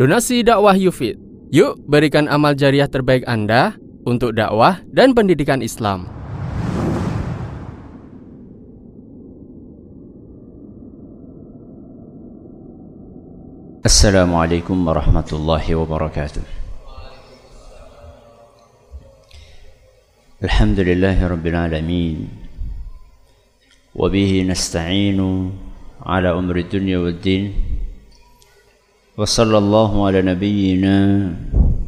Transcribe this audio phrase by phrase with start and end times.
[0.00, 1.20] Donasi dakwah Yufid.
[1.52, 3.76] Yuk berikan amal jariah terbaik Anda
[4.08, 6.08] untuk dakwah dan pendidikan Islam.
[13.84, 16.48] Assalamualaikum warahmatullahi wabarakatuh.
[20.40, 21.20] Alhamdulillahi
[23.92, 25.52] Wabihi nasta'inu
[26.00, 27.52] ala umri dunya waddin.
[29.15, 30.97] وصلى الله على نبينا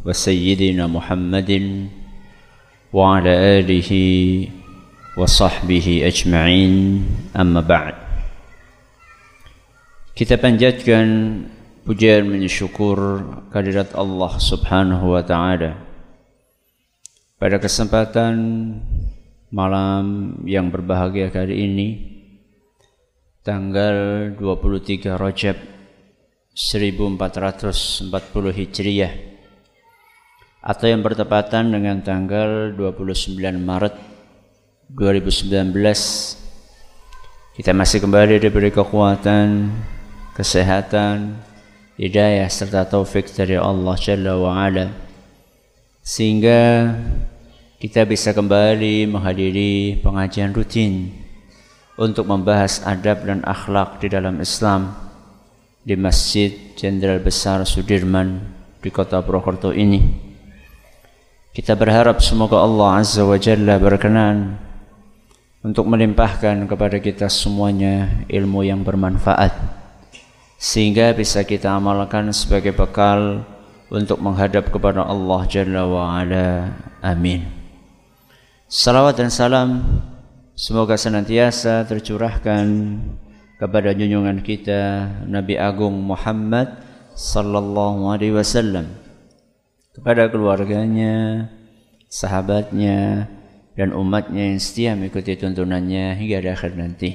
[0.08, 1.52] وسيدنا محمد
[2.94, 3.92] وعلى آله
[5.18, 6.74] وصحبه أجمعين
[7.36, 7.96] أما بعد
[10.18, 11.06] Kita panjatkan
[11.86, 13.22] pujian mensyukur
[13.54, 15.78] kehadirat Allah Subhanahu wa taala.
[17.38, 18.34] Pada kesempatan
[19.54, 21.88] malam yang berbahagia kali ini
[23.46, 25.58] tanggal 23 Rajab
[26.53, 28.13] 1440
[28.53, 29.15] Hijriah
[30.61, 33.97] atau yang bertepatan dengan tanggal 29 Maret
[34.93, 35.73] 2019
[37.57, 39.73] kita masih kembali diberi kekuatan
[40.37, 41.41] kesehatan
[41.97, 44.93] hidayah serta taufik dari Allah Jalla wa ala
[46.05, 46.93] sehingga
[47.81, 51.17] kita bisa kembali menghadiri pengajian rutin
[51.97, 55.12] untuk membahas adab dan akhlak di dalam Islam
[55.83, 58.39] di Masjid Jenderal Besar Sudirman
[58.79, 60.31] di kota Purwokerto ini.
[61.53, 64.57] Kita berharap semoga Allah Azza wa Jalla berkenan
[65.61, 69.53] untuk melimpahkan kepada kita semuanya ilmu yang bermanfaat
[70.57, 73.43] sehingga bisa kita amalkan sebagai bekal
[73.91, 76.73] untuk menghadap kepada Allah Jalla wa Ala.
[77.03, 77.45] Amin.
[78.71, 79.85] Salawat dan salam
[80.57, 82.65] semoga senantiasa tercurahkan
[83.63, 86.83] kepada junjungan kita Nabi Agung Muhammad
[87.15, 88.91] sallallahu alaihi wasallam
[89.95, 91.47] kepada keluarganya,
[92.11, 93.31] sahabatnya
[93.79, 97.15] dan umatnya yang setia mengikuti tuntunannya hingga akhir nanti.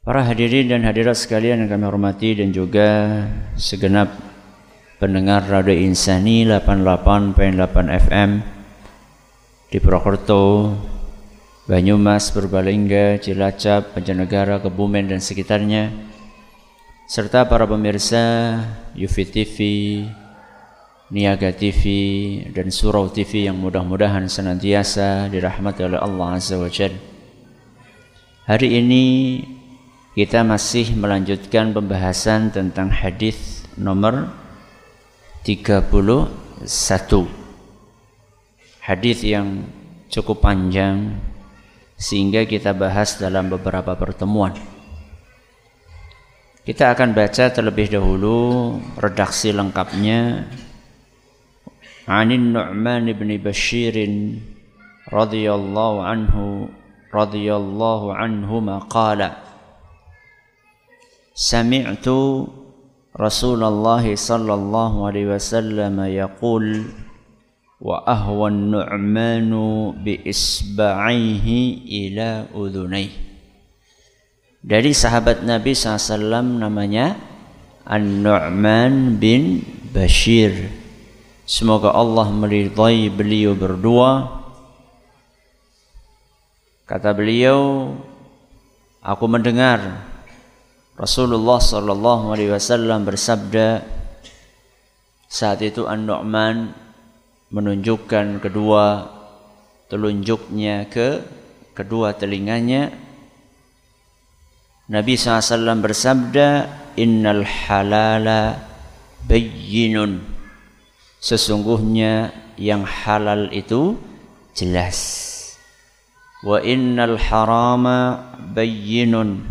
[0.00, 2.88] Para hadirin dan hadirat sekalian yang kami hormati dan juga
[3.60, 4.08] segenap
[4.96, 8.30] pendengar Radio Insani 88.8 FM
[9.68, 10.74] di Purwokerto,
[11.72, 15.88] Banyumas, Purbalingga, Cilacap, Banjarnegara, Kebumen dan sekitarnya
[17.08, 18.60] serta para pemirsa
[18.92, 19.56] Yufi TV,
[21.08, 21.80] Niaga TV
[22.52, 27.00] dan Surau TV yang mudah-mudahan senantiasa dirahmati oleh Allah Azza wa Jalla.
[28.44, 29.04] Hari ini
[30.12, 34.28] kita masih melanjutkan pembahasan tentang hadis nomor
[35.40, 36.28] 31.
[38.84, 39.64] Hadis yang
[40.12, 41.31] cukup panjang
[42.02, 44.58] sehingga kita bahas dalam beberapa pertemuan.
[46.66, 50.50] Kita akan baca terlebih dahulu redaksi lengkapnya.
[52.10, 53.94] Anin Nu'man bin Bashir
[55.06, 56.66] radhiyallahu anhu
[57.14, 58.58] radhiyallahu anhu
[58.90, 59.38] qala
[61.38, 62.50] Sami'tu
[63.14, 66.90] Rasulullah sallallahu alaihi wasallam yaqul
[67.82, 73.10] wa ahwan nu'manu bi isba'ihi ila udhunai
[74.62, 77.18] dari sahabat Nabi SAW namanya
[77.82, 80.70] An-Nu'man bin Bashir.
[81.42, 84.38] Semoga Allah meridai beliau berdua.
[86.86, 87.90] Kata beliau
[89.02, 90.06] aku mendengar
[90.94, 93.82] Rasulullah SAW alaihi wasallam bersabda
[95.26, 96.70] saat itu An-Nu'man
[97.52, 99.12] menunjukkan kedua
[99.92, 101.20] telunjuknya ke
[101.76, 102.88] kedua telinganya.
[104.88, 106.48] Nabi SAW bersabda
[106.96, 108.56] innal halala
[109.28, 110.24] bayyinun.
[111.22, 114.00] Sesungguhnya yang halal itu
[114.56, 114.98] jelas.
[116.42, 119.44] Wa innal harama bayyinun.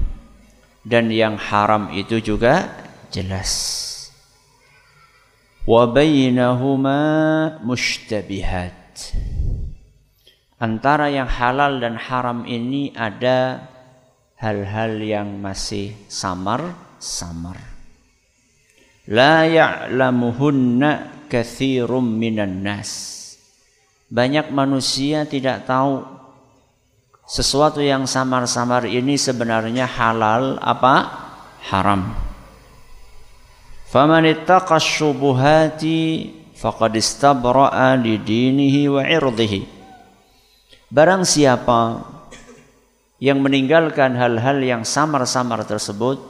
[0.81, 2.65] Dan yang haram itu juga
[3.13, 3.80] jelas
[5.67, 6.99] bainahuma
[7.61, 9.13] mushtabihat
[10.57, 13.69] antara yang halal dan haram ini ada
[14.41, 17.71] hal-hal yang masih samar-samar
[19.09, 23.19] la ya'lamuhunna katsirum minan nas.
[24.11, 26.03] Banyak manusia tidak tahu
[27.23, 30.95] sesuatu yang samar-samar ini sebenarnya halal apa
[31.71, 32.30] haram
[33.91, 39.67] Faman ittaqa syubuhati faqad istabra'a li dinihi wa irdihi.
[40.87, 41.99] Barang siapa
[43.19, 46.23] yang meninggalkan hal-hal yang samar-samar tersebut,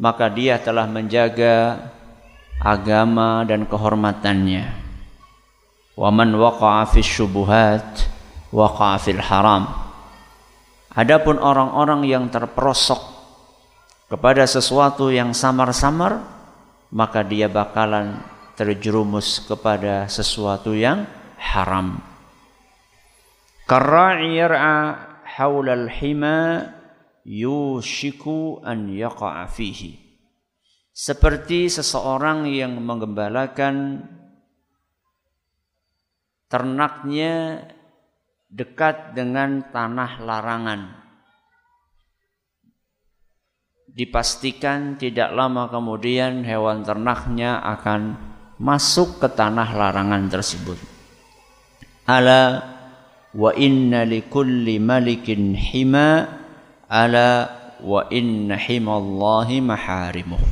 [0.00, 1.84] maka dia telah menjaga
[2.64, 4.64] agama dan kehormatannya.
[6.00, 8.08] Wa man waqa'a fi syubuhat
[8.48, 9.68] waqa'a fil haram.
[10.96, 13.04] Adapun orang-orang yang terperosok
[14.08, 16.33] kepada sesuatu yang samar-samar,
[16.94, 18.22] maka dia bakalan
[18.54, 21.98] terjerumus kepada sesuatu yang haram.
[23.66, 24.94] Karra'i yar'a
[27.26, 29.50] yushiku an yaqa'a.
[30.94, 34.06] Seperti seseorang yang menggembalakan
[36.46, 37.66] ternaknya
[38.46, 41.03] dekat dengan tanah larangan.
[43.94, 48.18] Dipastikan tidak lama kemudian hewan ternaknya akan
[48.58, 50.74] masuk ke tanah larangan tersebut.
[52.02, 52.58] Ala
[53.30, 56.26] wa inna likulli malikin hima
[56.90, 57.46] ala
[57.86, 60.42] wa inna himallahi maharimuh.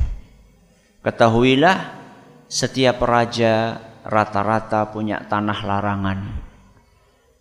[1.03, 1.99] Ketahuilah
[2.47, 3.75] setiap raja
[4.07, 6.19] rata-rata punya tanah larangan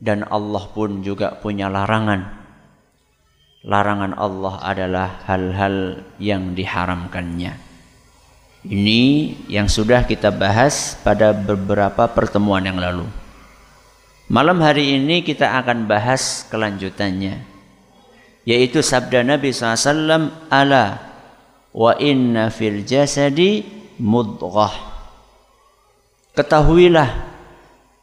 [0.03, 2.42] dan Allah pun juga punya larangan.
[3.63, 7.55] Larangan Allah adalah hal-hal yang diharamkannya.
[8.63, 9.03] Ini
[9.51, 13.07] yang sudah kita bahas pada beberapa pertemuan yang lalu.
[14.31, 17.43] Malam hari ini kita akan bahas kelanjutannya.
[18.43, 20.99] Yaitu sabda Nabi SAW, Ala
[21.71, 23.63] wa inna fil jasadi
[24.03, 24.93] mudghah
[26.33, 27.33] ketahuilah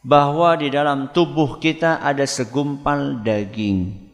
[0.00, 4.09] bahwa di dalam tubuh kita ada segumpal daging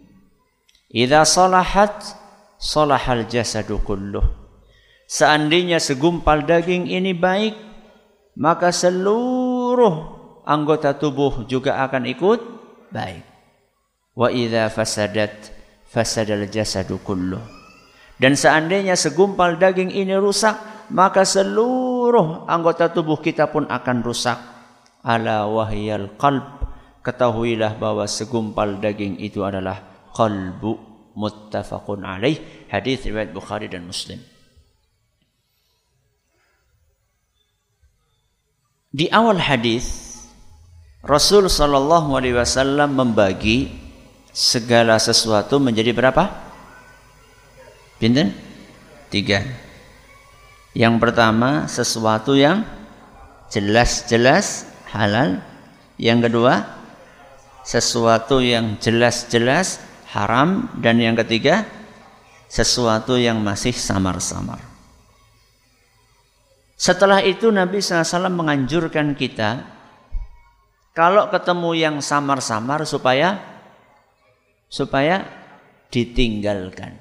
[0.97, 2.17] idza salahat
[2.57, 4.25] salahal jasadu kulluh
[5.05, 7.53] seandainya segumpal daging ini baik
[8.33, 10.17] maka seluruh
[10.49, 12.41] anggota tubuh juga akan ikut
[12.97, 13.29] baik
[14.17, 15.53] wa idza fasadat
[15.85, 17.45] fasadal jasadu kulluh
[18.17, 20.57] dan seandainya segumpal daging ini rusak,
[20.89, 24.41] maka seluruh anggota tubuh kita pun akan rusak.
[25.05, 26.65] Ala wahyal qalb.
[27.05, 30.81] Ketahuilah bahwa segumpal daging itu adalah qalbu
[31.17, 32.39] muttafaqun alaih.
[32.69, 34.21] Hadis riwayat Bukhari dan Muslim.
[38.97, 40.17] Di awal hadis
[41.05, 43.69] Rasul sallallahu alaihi wasallam membagi
[44.33, 46.29] segala sesuatu menjadi berapa?
[47.97, 48.37] Pinten?
[49.09, 49.45] Tiga.
[50.77, 52.67] Yang pertama sesuatu yang
[53.49, 55.41] jelas-jelas halal.
[55.97, 56.55] Yang kedua
[57.65, 59.81] sesuatu yang jelas-jelas
[60.17, 61.69] haram dan yang ketiga
[62.49, 64.65] sesuatu yang masih samar-samar.
[66.77, 69.65] Setelah itu Nabi SAW menganjurkan kita
[70.97, 73.37] kalau ketemu yang samar-samar supaya
[74.73, 75.25] supaya
[75.93, 76.97] ditinggalkan.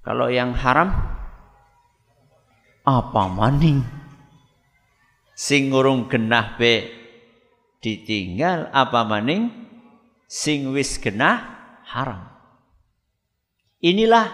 [0.00, 0.88] Kalau yang haram
[2.84, 3.84] apa maning?
[5.36, 6.99] Sing ngurung genah be
[7.80, 9.50] ditinggal apa maning?
[10.30, 11.58] Sing wis genah
[11.90, 12.30] haram.
[13.82, 14.30] Inilah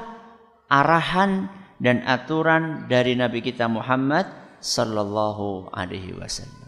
[0.69, 1.49] arahan
[1.81, 4.29] dan aturan dari Nabi kita Muhammad
[4.61, 6.67] sallallahu alaihi wasallam.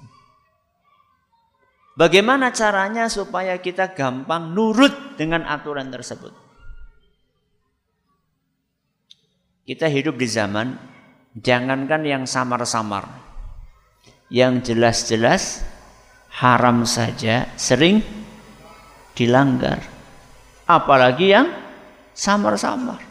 [1.98, 6.30] Bagaimana caranya supaya kita gampang nurut dengan aturan tersebut?
[9.66, 10.78] Kita hidup di zaman
[11.34, 13.04] jangankan yang samar-samar.
[14.30, 15.66] Yang jelas-jelas
[16.38, 17.98] haram saja sering
[19.18, 19.82] dilanggar.
[20.68, 21.48] Apalagi yang
[22.14, 23.02] samar-samar.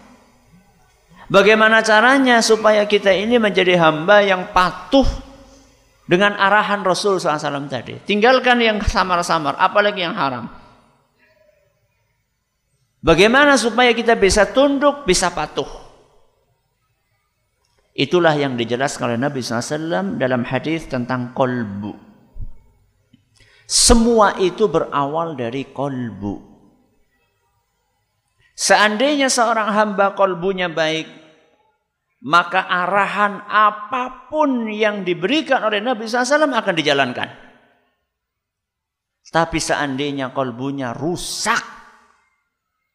[1.27, 5.03] Bagaimana caranya supaya kita ini menjadi hamba yang patuh
[6.07, 7.99] dengan arahan Rasul SAW tadi.
[8.07, 10.47] Tinggalkan yang samar-samar, apalagi yang haram.
[13.03, 15.67] Bagaimana supaya kita bisa tunduk, bisa patuh.
[17.91, 22.06] Itulah yang dijelaskan oleh Nabi SAW dalam hadis tentang kolbu.
[23.67, 26.39] Semua itu berawal dari kolbu.
[28.55, 31.05] Seandainya seorang hamba kolbunya baik,
[32.23, 37.29] maka arahan apa pun yang diberikan oleh Nabi SAW akan dijalankan.
[39.27, 41.61] Tapi seandainya kolbunya rusak,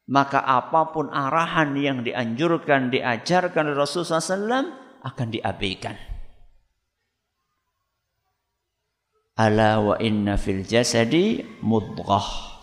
[0.09, 4.67] maka apa pun arahan yang dianjurkan, diajarkan oleh Rasulullah SAW,
[5.05, 6.12] akan diabaikan.
[9.43, 12.55] Ala wa inna fil jasadi mudghah.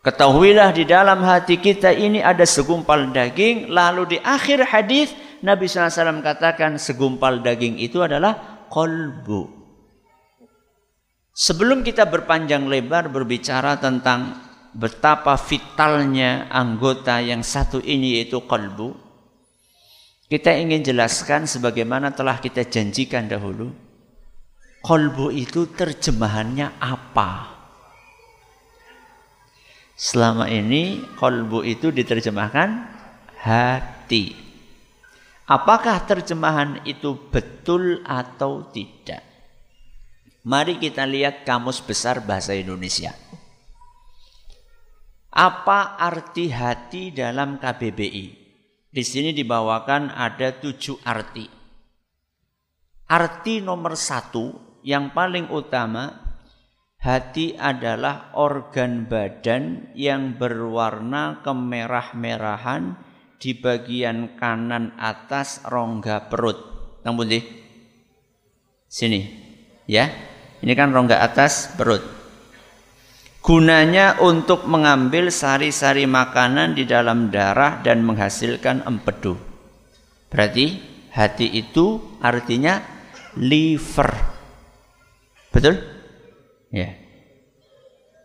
[0.00, 3.68] Ketahuilah di dalam hati kita ini ada segumpal daging.
[3.68, 5.12] Lalu di akhir hadis
[5.44, 9.48] Nabi SAW katakan segumpal daging itu adalah kolbu.
[11.34, 14.38] Sebelum kita berpanjang lebar berbicara tentang
[14.72, 18.96] betapa vitalnya anggota yang satu ini yaitu kolbu.
[20.28, 23.83] Kita ingin jelaskan sebagaimana telah kita janjikan dahulu.
[24.84, 27.56] Kolbu itu terjemahannya apa?
[29.96, 32.84] Selama ini kolbu itu diterjemahkan
[33.40, 34.36] hati.
[35.48, 39.24] Apakah terjemahan itu betul atau tidak?
[40.44, 43.16] Mari kita lihat kamus besar bahasa Indonesia.
[45.32, 48.26] Apa arti hati dalam KBBI?
[48.92, 51.48] Di sini dibawakan ada tujuh arti.
[53.08, 56.12] Arti nomor satu yang paling utama,
[57.00, 63.00] hati adalah organ badan yang berwarna kemerah-merahan
[63.40, 66.60] di bagian kanan atas rongga perut.
[67.00, 67.40] Namun di
[68.84, 69.20] sini,
[69.88, 70.06] ya.
[70.64, 72.00] Ini kan rongga atas perut.
[73.44, 79.36] Gunanya untuk mengambil sari-sari makanan di dalam darah dan menghasilkan empedu.
[80.32, 80.80] Berarti
[81.12, 82.80] hati itu artinya
[83.36, 84.33] liver.
[85.54, 85.78] Betul?
[86.74, 86.98] Ya.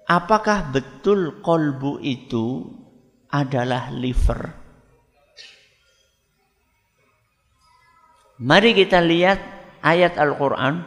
[0.09, 2.65] Apakah betul kolbu itu
[3.29, 4.57] adalah liver?
[8.41, 9.37] Mari kita lihat
[9.85, 10.81] ayat Al-Quran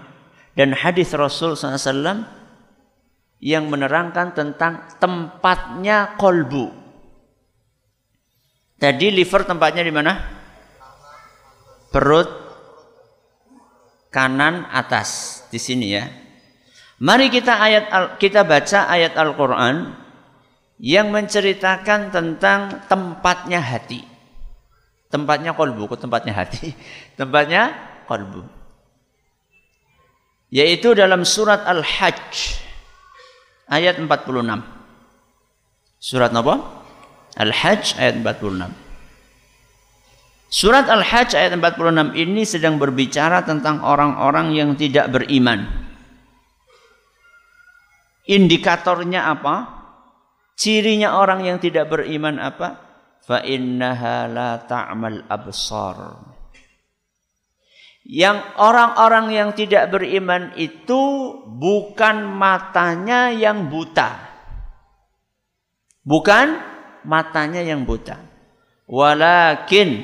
[0.59, 2.27] dan hadis Rasul SAW
[3.39, 6.75] yang menerangkan tentang tempatnya kolbu.
[8.83, 10.13] Tadi liver tempatnya di mana?
[11.95, 12.27] Perut
[14.11, 16.22] kanan atas di sini ya.
[17.02, 17.85] Mari kita ayat
[18.23, 19.90] kita baca ayat Al-Qur'an
[20.78, 24.06] yang menceritakan tentang tempatnya hati.
[25.11, 26.71] Tempatnya kolbu, tempatnya hati?
[27.18, 27.75] Tempatnya
[28.06, 28.47] kolbu.
[30.54, 32.62] Yaitu dalam surat Al-Hajj
[33.66, 34.62] ayat 46.
[35.99, 36.54] Surat apa?
[37.35, 38.71] Al-Hajj ayat 46.
[40.54, 45.82] Surat Al-Hajj ayat 46 ini sedang berbicara tentang orang-orang yang tidak beriman.
[48.23, 49.83] Indikatornya apa?
[50.55, 52.79] Cirinya orang yang tidak beriman apa?
[53.23, 56.31] Fa innaha la ta'mal absar.
[58.02, 61.02] Yang orang-orang yang tidak beriman itu
[61.47, 64.11] bukan matanya yang buta.
[66.02, 66.47] Bukan
[67.07, 68.19] matanya yang buta.
[68.91, 70.02] Walakin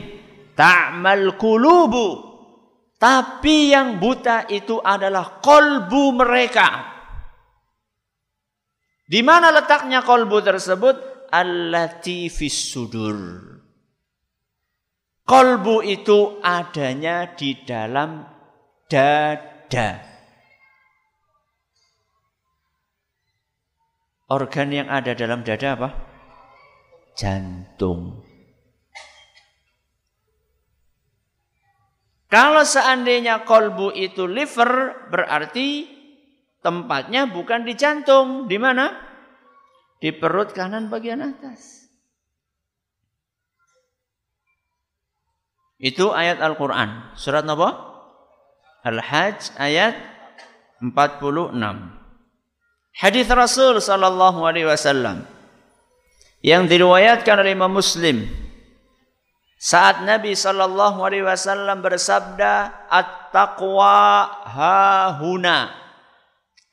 [0.54, 2.26] ta'mal kulubu.
[2.98, 6.97] Tapi yang buta itu adalah kolbu mereka.
[9.08, 10.96] Di mana letaknya kolbu tersebut?
[11.32, 13.16] Allati fis sudur
[15.28, 18.24] Kolbu itu adanya di dalam
[18.88, 20.00] dada.
[24.32, 25.88] Organ yang ada dalam dada apa?
[27.12, 28.24] Jantung.
[32.32, 35.97] Kalau seandainya kolbu itu liver, berarti
[36.68, 38.44] tempatnya bukan di jantung.
[38.44, 38.92] Di mana?
[39.96, 41.88] Di perut kanan bagian atas.
[45.80, 47.16] Itu ayat Al-Quran.
[47.16, 47.88] Surat apa?
[48.84, 49.96] Al-Hajj ayat
[50.84, 51.56] 46.
[52.98, 55.22] Hadis Rasul sallallahu alaihi wasallam
[56.42, 58.26] yang diriwayatkan oleh Imam Muslim
[59.58, 65.74] saat Nabi sallallahu alaihi wasallam bersabda at-taqwa hahuna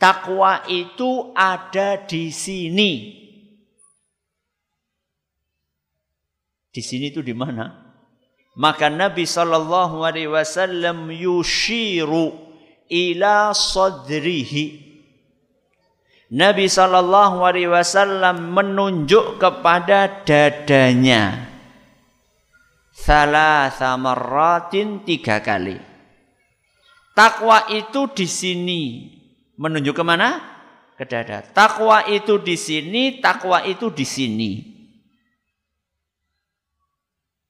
[0.06, 2.92] takwa itu ada di sini
[6.70, 7.86] di sini itu di mana
[8.56, 12.46] maka Nabi sallallahu alaihi wasallam yushiru
[12.88, 14.86] ila sadrihi.
[16.32, 21.52] Nabi sallallahu alaihi wasallam menunjuk kepada dadanya.
[22.96, 25.78] Thalatha marratin tiga kali.
[27.12, 28.84] Takwa itu di sini.
[29.56, 30.42] Menunjuk ke mana?
[30.96, 31.44] Ke dada.
[31.44, 34.52] Takwa itu di sini, takwa itu di sini.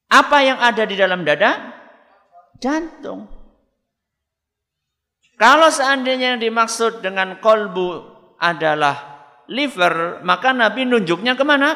[0.10, 1.74] Apa yang ada di dalam dada?
[2.62, 3.28] Jantung.
[5.36, 7.90] Kalau seandainya yang dimaksud dengan kolbu
[8.40, 11.76] adalah liver, maka Nabi nunjuknya ke mana?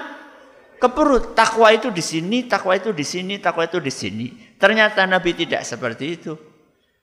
[0.80, 1.36] Ke perut.
[1.36, 4.28] Takwa itu di sini, takwa itu di sini, takwa itu di sini.
[4.56, 6.34] Ternyata Nabi tidak seperti itu.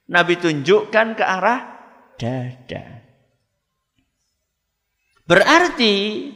[0.08, 1.60] Nabi tunjukkan ke arah
[2.16, 2.95] dada.
[5.26, 6.30] Berarti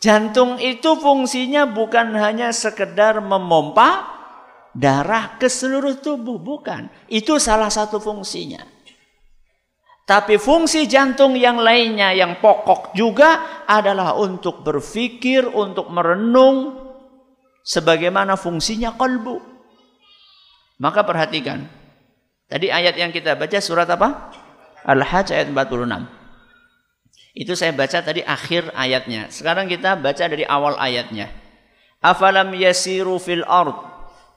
[0.00, 4.08] jantung itu fungsinya bukan hanya sekedar memompa
[4.72, 6.88] darah ke seluruh tubuh, bukan.
[7.12, 8.64] Itu salah satu fungsinya.
[10.02, 16.74] Tapi fungsi jantung yang lainnya yang pokok juga adalah untuk berpikir, untuk merenung
[17.62, 19.38] sebagaimana fungsinya kalbu.
[20.82, 21.62] Maka perhatikan.
[22.50, 24.34] Tadi ayat yang kita baca surat apa?
[24.82, 26.21] Al-Hajj ayat 46.
[27.32, 29.32] Itu saya baca tadi akhir ayatnya.
[29.32, 31.32] Sekarang kita baca dari awal ayatnya.
[32.04, 33.88] Afalam yasiru fil ard.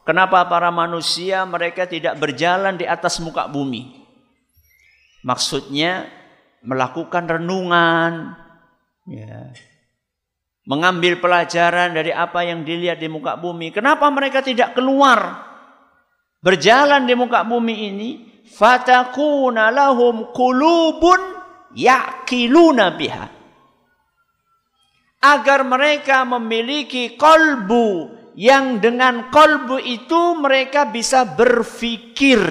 [0.07, 4.05] Kenapa para manusia mereka tidak berjalan di atas muka bumi?
[5.25, 6.05] Maksudnya
[6.61, 8.37] melakukan renungan,
[9.09, 9.49] ya.
[10.69, 13.73] mengambil pelajaran dari apa yang dilihat di muka bumi.
[13.73, 15.43] Kenapa mereka tidak keluar
[16.39, 18.09] berjalan di muka bumi ini?
[18.45, 21.34] Fatakuna lahum kulubun
[21.75, 23.27] yakiluna biha
[25.25, 32.41] agar mereka memiliki kolbu yang dengan kolbu itu mereka bisa berfikir.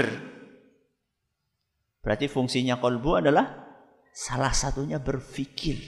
[2.05, 3.47] Berarti fungsinya kolbu adalah
[4.13, 5.79] salah satunya berfikir.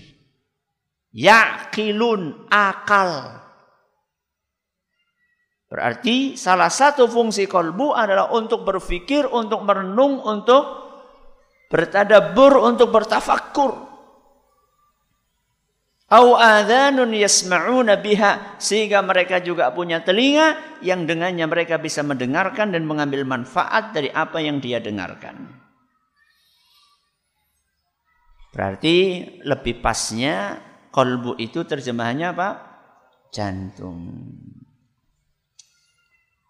[1.16, 3.42] Yakilun akal.
[5.66, 10.85] Berarti salah satu fungsi kolbu adalah untuk berfikir, untuk merenung, untuk
[11.70, 13.86] bertadabur, untuk bertafakur.
[16.06, 22.86] Au adhanun yasma'una biha sehingga mereka juga punya telinga yang dengannya mereka bisa mendengarkan dan
[22.86, 25.50] mengambil manfaat dari apa yang dia dengarkan.
[28.54, 30.62] Berarti lebih pasnya
[30.94, 32.48] kolbu itu terjemahannya apa?
[33.34, 34.14] Jantung.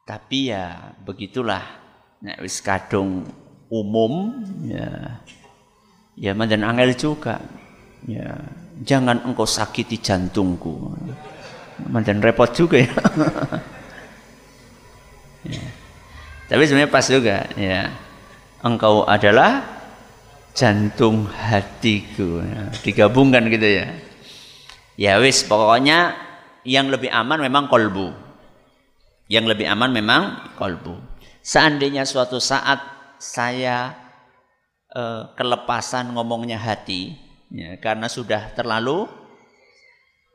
[0.05, 1.65] Tapi ya begitulah.
[2.21, 3.25] Nek wis kadung
[3.71, 5.21] umum ya
[6.17, 7.43] ya dan angel juga.
[8.07, 8.39] Ya
[8.83, 10.97] jangan engkau sakiti jantungku.
[11.77, 12.93] Dan repot juga ya.
[15.53, 15.65] ya.
[16.49, 17.93] Tapi sebenarnya pas juga ya.
[18.65, 19.63] Engkau adalah
[20.57, 22.41] jantung hatiku.
[22.41, 22.63] Ya.
[22.81, 23.87] Digabungkan gitu ya.
[24.97, 26.17] Ya wis pokoknya
[26.65, 28.17] yang lebih aman memang kolbu.
[29.29, 30.23] Yang lebih aman memang
[30.57, 30.97] kolbu.
[31.45, 33.97] Seandainya suatu saat saya
[34.93, 37.17] uh, kelepasan ngomongnya hati,
[37.51, 39.09] ya, karena sudah terlalu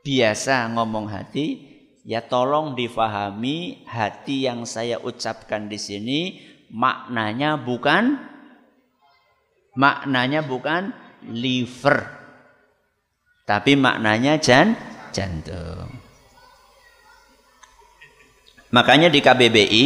[0.02, 1.70] biasa ngomong hati
[2.02, 6.20] ya tolong difahami hati yang saya ucapkan di sini
[6.74, 8.18] maknanya bukan
[9.78, 10.90] maknanya bukan
[11.22, 12.02] liver
[13.46, 14.74] tapi maknanya jan
[15.12, 15.92] jantung.
[18.72, 19.84] Makanya di KBBI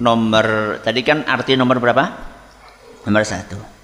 [0.00, 2.04] nomor tadi kan arti nomor berapa
[3.04, 3.82] nomor satu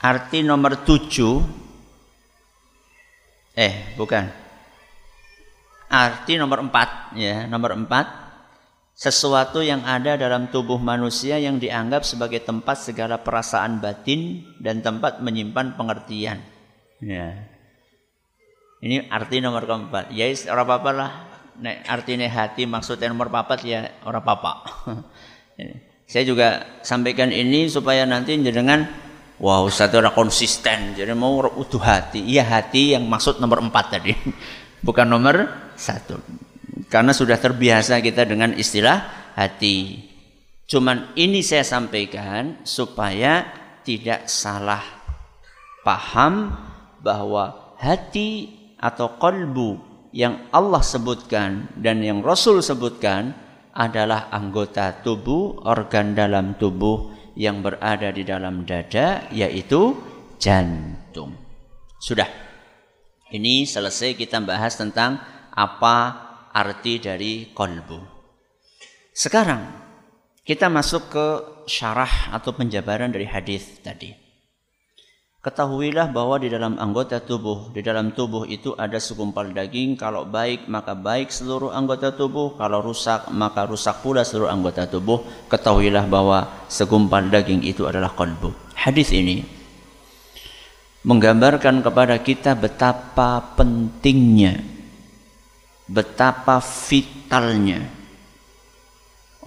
[0.00, 1.44] Arti nomor tujuh
[3.52, 4.24] eh bukan.
[5.92, 8.08] Arti nomor empat ya, nomor empat
[8.96, 15.20] sesuatu yang ada dalam tubuh manusia yang dianggap sebagai tempat segala perasaan batin dan tempat
[15.20, 16.40] menyimpan pengertian.
[17.04, 17.36] Ya.
[18.80, 20.16] Ini arti nomor keempat.
[20.16, 21.10] Ya orang apa lah.
[21.60, 24.52] Nek artinya hati maksudnya nomor papat ya orang papa.
[26.10, 30.92] Saya juga sampaikan ini supaya nanti dengan Wow, satu orang konsisten.
[30.92, 32.20] Jadi mau utuh hati.
[32.20, 34.12] Iya hati yang maksud nomor empat tadi.
[34.86, 35.48] Bukan nomor
[35.80, 36.20] satu.
[36.92, 39.96] Karena sudah terbiasa kita dengan istilah hati.
[40.68, 43.48] Cuman ini saya sampaikan supaya
[43.80, 44.84] tidak salah
[45.88, 46.52] paham
[47.00, 53.34] bahwa hati atau kolbu yang Allah sebutkan dan yang Rasul sebutkan
[53.70, 59.94] adalah anggota tubuh, organ dalam tubuh yang berada di dalam dada yaitu
[60.36, 61.38] jantung.
[62.02, 62.26] Sudah.
[63.30, 65.22] Ini selesai kita bahas tentang
[65.54, 65.96] apa
[66.50, 68.02] arti dari kolbu.
[69.14, 69.62] Sekarang
[70.42, 71.26] kita masuk ke
[71.70, 74.29] syarah atau penjabaran dari hadis tadi.
[75.40, 79.96] Ketahuilah bahwa di dalam anggota tubuh, di dalam tubuh itu ada segumpal daging.
[79.96, 82.60] Kalau baik, maka baik seluruh anggota tubuh.
[82.60, 85.24] Kalau rusak, maka rusak pula seluruh anggota tubuh.
[85.48, 88.52] Ketahuilah bahwa segumpal daging itu adalah kolbu.
[88.76, 89.40] Hadis ini
[91.08, 94.60] menggambarkan kepada kita betapa pentingnya,
[95.88, 97.80] betapa vitalnya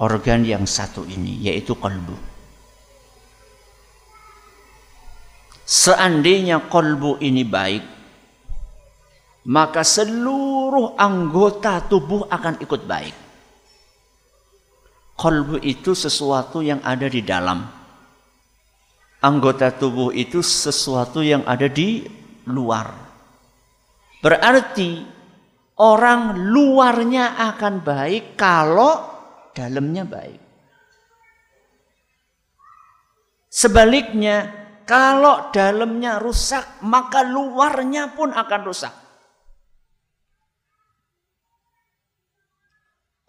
[0.01, 2.32] organ yang satu ini, yaitu kolbu.
[5.63, 7.83] Seandainya kolbu ini baik,
[9.47, 13.15] maka seluruh anggota tubuh akan ikut baik.
[15.15, 17.63] Kolbu itu sesuatu yang ada di dalam.
[19.23, 22.03] Anggota tubuh itu sesuatu yang ada di
[22.51, 22.91] luar.
[24.19, 24.99] Berarti
[25.79, 28.99] orang luarnya akan baik kalau
[29.55, 30.41] dalamnya baik.
[33.53, 38.93] Sebaliknya, kalau dalamnya rusak, maka luarnya pun akan rusak.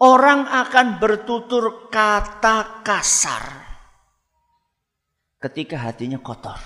[0.02, 3.44] Orang akan bertutur kata kasar
[5.38, 6.58] ketika hatinya kotor.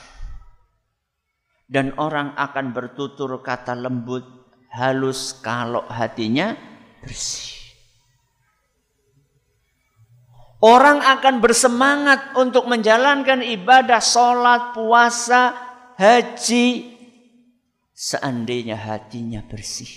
[1.69, 4.25] Dan orang akan bertutur kata lembut,
[4.73, 6.57] halus kalau hatinya
[7.05, 7.58] bersih.
[10.59, 15.55] Orang akan bersemangat untuk menjalankan ibadah, sholat, puasa,
[15.95, 16.99] haji,
[17.95, 19.91] seandainya hatinya bersih.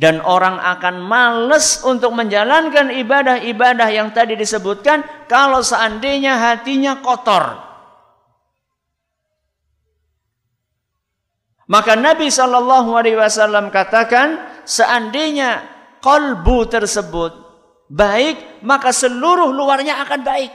[0.00, 7.60] Dan orang akan males untuk menjalankan ibadah-ibadah yang tadi disebutkan kalau seandainya hatinya kotor.
[11.68, 15.68] Maka Nabi Shallallahu Alaihi Wasallam katakan, seandainya
[16.00, 17.49] kolbu tersebut
[17.90, 20.52] baik, maka seluruh luarnya akan baik.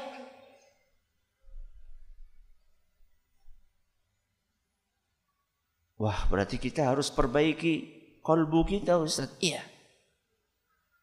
[6.00, 9.32] Wah, berarti kita harus perbaiki kolbu kita Ustaz.
[9.39, 9.63] Iya.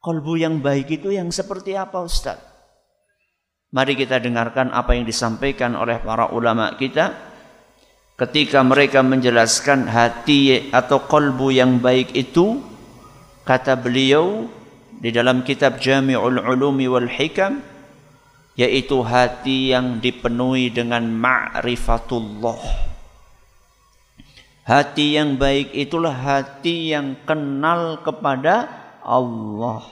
[0.03, 2.37] Kolbu yang baik itu yang seperti apa Ustaz?
[3.73, 7.33] Mari kita dengarkan apa yang disampaikan oleh para ulama kita
[8.21, 12.61] ketika mereka menjelaskan hati atau kolbu yang baik itu
[13.49, 14.45] kata beliau
[15.03, 17.59] di dalam kitab Jami'ul Ulumi wal Hikam
[18.55, 22.93] yaitu hati yang dipenuhi dengan ma'rifatullah
[24.63, 28.71] Hati yang baik itulah hati yang kenal kepada
[29.03, 29.83] Allah.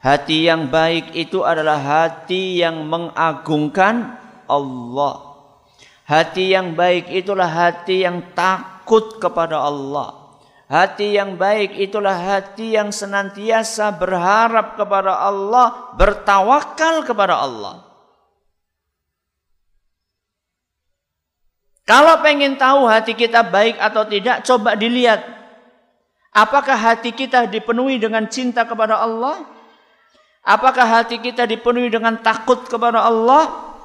[0.00, 4.16] Hati yang baik itu adalah hati yang mengagungkan
[4.48, 5.36] Allah.
[6.08, 10.21] Hati yang baik itulah hati yang takut kepada Allah.
[10.72, 17.84] Hati yang baik itulah hati yang senantiasa berharap kepada Allah, bertawakal kepada Allah.
[21.84, 25.20] Kalau pengen tahu hati kita baik atau tidak, coba dilihat.
[26.32, 29.44] Apakah hati kita dipenuhi dengan cinta kepada Allah?
[30.40, 33.76] Apakah hati kita dipenuhi dengan takut kepada Allah?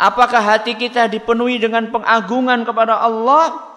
[0.00, 3.71] Apakah hati kita dipenuhi dengan pengagungan kepada Allah?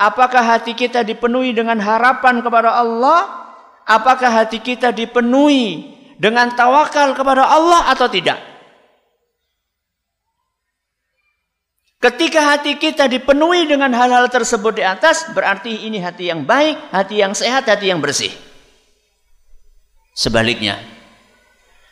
[0.00, 3.52] Apakah hati kita dipenuhi dengan harapan kepada Allah?
[3.84, 8.40] Apakah hati kita dipenuhi dengan tawakal kepada Allah atau tidak?
[12.00, 17.20] Ketika hati kita dipenuhi dengan hal-hal tersebut di atas, berarti ini hati yang baik, hati
[17.20, 18.32] yang sehat, hati yang bersih.
[20.16, 20.80] Sebaliknya,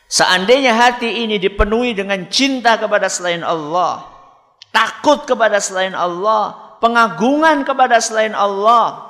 [0.09, 4.01] seandainya hati ini dipenuhi dengan cinta kepada selain Allah,
[4.73, 9.09] takut kepada selain Allah, pengagungan kepada selain Allah,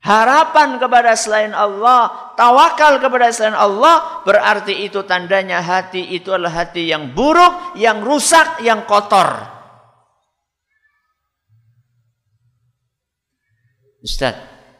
[0.00, 6.88] harapan kepada selain Allah, tawakal kepada selain Allah, berarti itu tandanya hati itu adalah hati
[6.88, 9.60] yang buruk, yang rusak, yang kotor.
[14.00, 14.32] Ustaz,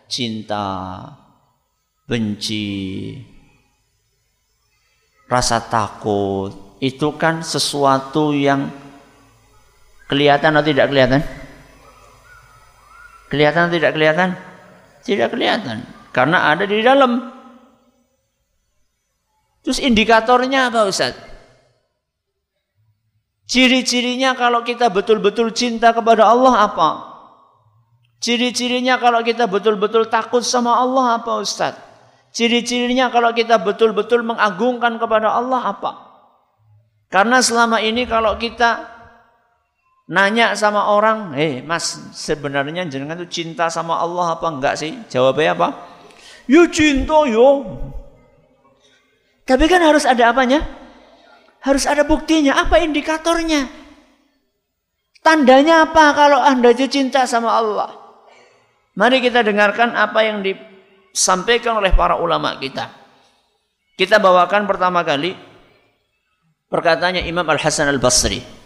[0.08, 1.04] cinta,
[2.08, 3.20] benci,
[5.28, 8.72] rasa takut, itu kan sesuatu yang
[10.08, 11.39] kelihatan atau tidak kelihatan?
[13.30, 14.34] Kelihatan tidak kelihatan?
[15.06, 15.86] Tidak kelihatan.
[16.10, 17.30] Karena ada di dalam.
[19.62, 21.14] Terus indikatornya apa Ustaz?
[23.46, 26.90] Ciri-cirinya kalau kita betul-betul cinta kepada Allah apa?
[28.18, 31.78] Ciri-cirinya kalau kita betul-betul takut sama Allah apa Ustaz?
[32.30, 35.92] Ciri-cirinya kalau kita betul-betul mengagungkan kepada Allah apa?
[37.10, 38.89] Karena selama ini kalau kita
[40.10, 44.98] Nanya sama orang, eh mas sebenarnya jenengan itu cinta sama Allah apa enggak sih?
[45.06, 45.68] Jawabnya apa?
[46.50, 47.62] Ya cinta yo.
[49.46, 50.66] Tapi kan harus ada apanya?
[51.62, 52.58] Harus ada buktinya.
[52.58, 53.70] Apa indikatornya?
[55.22, 57.94] Tandanya apa kalau anda itu cinta sama Allah?
[58.98, 62.90] Mari kita dengarkan apa yang disampaikan oleh para ulama kita.
[63.94, 65.38] Kita bawakan pertama kali
[66.66, 68.59] perkataannya Imam Al Hasan Al Basri.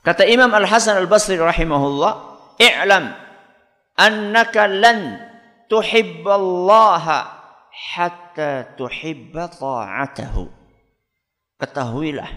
[0.00, 2.12] Kata Imam Al-Hasan Al-Basri rahimahullah,
[2.56, 3.12] "I'lam
[4.00, 5.20] annaka lan
[5.68, 7.18] tuhibballaha
[7.68, 10.48] hatta tuhibba ta'atahu."
[11.60, 12.32] Ketahuilah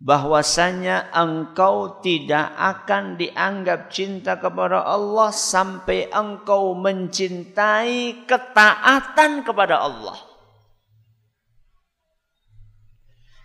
[0.00, 10.31] bahwasanya engkau tidak akan dianggap cinta kepada Allah sampai engkau mencintai ketaatan kepada Allah.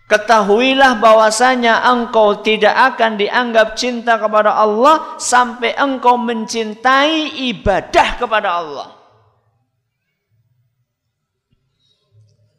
[0.08, 8.88] Ketahuilah bahwasanya engkau tidak akan dianggap cinta kepada Allah sampai engkau mencintai ibadah kepada Allah.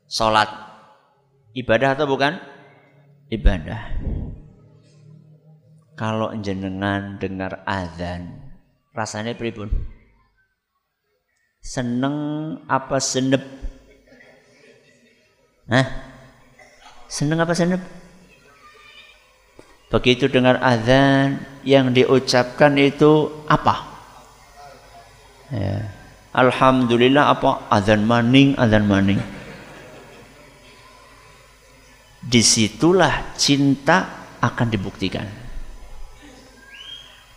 [0.06, 0.46] Salat
[1.58, 2.38] ibadah atau bukan?
[3.34, 3.98] Ibadah.
[5.98, 8.46] Kalau jenengan dengar azan,
[8.94, 9.74] rasanya pribun?
[11.66, 12.18] Seneng
[12.70, 13.42] apa senep?
[15.66, 16.09] Hah?
[17.10, 17.82] Seneng apa seneng?
[19.90, 23.90] Begitu dengar azan yang diucapkan itu apa?
[25.50, 25.90] Ya.
[26.30, 27.66] Alhamdulillah apa?
[27.74, 29.18] Azan maning, azan maning.
[32.22, 35.26] Di situlah cinta akan dibuktikan.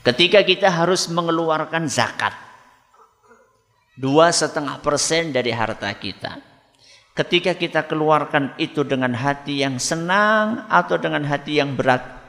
[0.05, 2.37] Ketika kita harus mengeluarkan zakat,
[3.97, 6.52] dua setengah persen dari harta kita.
[7.13, 12.23] Ketika kita keluarkan itu dengan hati yang senang atau dengan hati yang berat,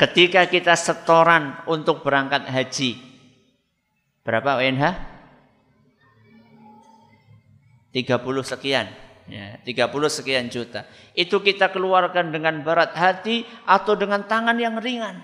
[0.00, 2.96] Ketika kita setoran untuk berangkat haji,
[4.24, 4.96] berapa UNH?
[7.92, 8.08] 30
[8.40, 8.88] sekian.
[9.28, 10.88] Ya, 30 sekian juta.
[11.12, 15.20] Itu kita keluarkan dengan berat hati atau dengan tangan yang ringan.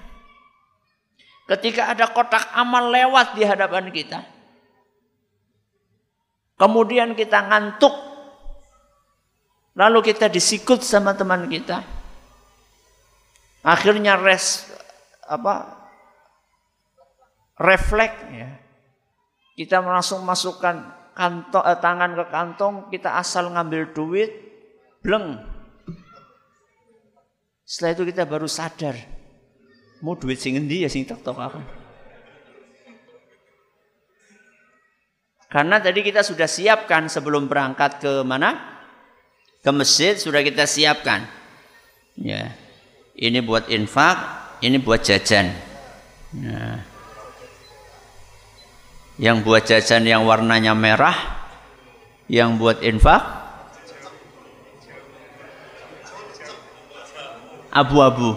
[1.49, 4.29] Ketika ada kotak amal lewat di hadapan kita.
[6.57, 7.93] Kemudian kita ngantuk.
[9.77, 11.85] Lalu kita disikut sama teman kita
[13.67, 14.71] Akhirnya res
[15.27, 15.75] apa
[17.59, 18.51] refleks ya.
[19.59, 20.87] Kita langsung masukkan
[21.19, 24.31] kantong, eh, tangan ke kantong, kita asal ngambil duit,
[25.03, 25.43] bleng.
[27.67, 28.95] Setelah itu kita baru sadar,
[29.99, 31.61] mau duit sing endi ya sing tok tok apa.
[35.57, 38.77] Karena tadi kita sudah siapkan sebelum berangkat ke mana?
[39.65, 41.25] Ke masjid sudah kita siapkan.
[42.21, 42.53] Ya
[43.17, 44.17] ini buat infak,
[44.61, 45.49] ini buat jajan.
[46.37, 46.79] Nah.
[49.17, 51.17] Yang buat jajan yang warnanya merah,
[52.29, 53.25] yang buat infak
[57.73, 58.37] abu-abu.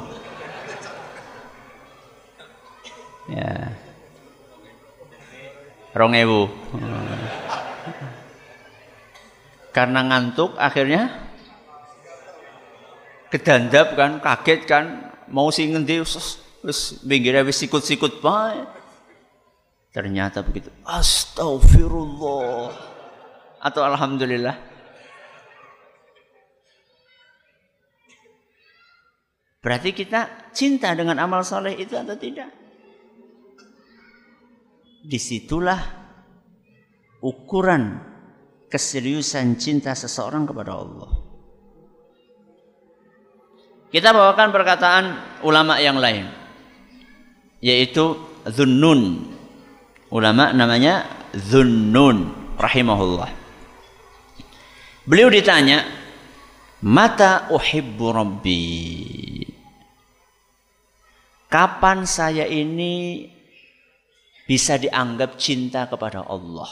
[3.28, 3.76] Ya.
[6.00, 6.48] Rong ewu.
[9.76, 11.12] Karena ngantuk akhirnya
[13.28, 14.86] kedandap kan, kaget kan,
[15.28, 18.64] mau sing ngendi wis pinggirnya wis sikut-sikut bae.
[19.92, 20.72] Ternyata begitu.
[20.88, 22.72] Astagfirullah.
[23.60, 24.56] Atau alhamdulillah.
[29.60, 32.59] Berarti kita cinta dengan amal soleh itu atau tidak?
[35.00, 35.80] Di situlah
[37.24, 38.00] ukuran
[38.68, 41.12] keseriusan cinta seseorang kepada Allah.
[43.90, 45.06] Kita bawakan perkataan
[45.42, 46.30] ulama yang lain
[47.60, 48.16] yaitu
[48.48, 49.28] Zunnun.
[50.10, 53.30] Ulama namanya Zunnun rahimahullah.
[55.06, 55.86] Beliau ditanya,
[56.86, 58.62] "Mata uhibbu rabbi?"
[61.50, 63.26] Kapan saya ini
[64.50, 66.66] bisa dianggap cinta kepada Allah?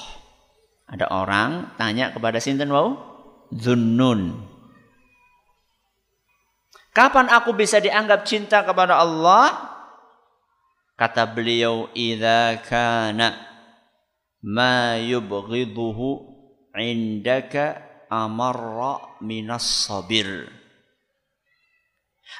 [0.89, 2.97] Ada orang tanya kepada sinten wau?
[3.53, 4.33] Zunnun.
[6.89, 9.53] Kapan aku bisa dianggap cinta kepada Allah?
[10.97, 13.37] Kata beliau, "Idza kana
[14.41, 16.25] ma yubghiduhu
[16.73, 17.77] indaka
[18.09, 20.49] amarra minas sabir."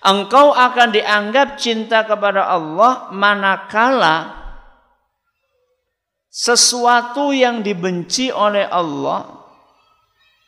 [0.02, 4.37] Engkau akan dianggap cinta kepada Allah manakala
[6.38, 9.26] sesuatu yang dibenci oleh Allah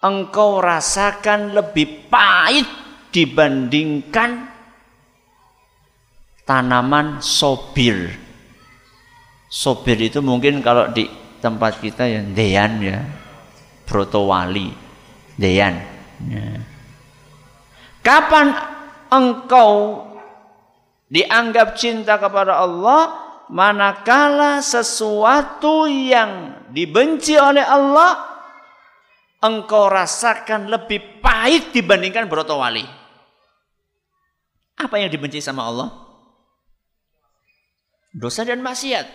[0.05, 2.69] engkau rasakan lebih pahit
[3.09, 4.45] dibandingkan
[6.45, 8.13] tanaman sobir.
[9.49, 11.09] Sobir itu mungkin kalau di
[11.41, 13.01] tempat kita ya dean ya,
[13.89, 14.69] protowali,
[15.41, 15.73] dean.
[16.29, 16.53] Ya.
[18.05, 18.53] Kapan
[19.09, 20.05] engkau
[21.09, 28.29] dianggap cinta kepada Allah manakala sesuatu yang dibenci oleh Allah
[29.41, 32.85] engkau rasakan lebih pahit dibandingkan brotowali.
[34.79, 35.89] Apa yang dibenci sama Allah?
[38.15, 39.05] Dosa dan maksiat.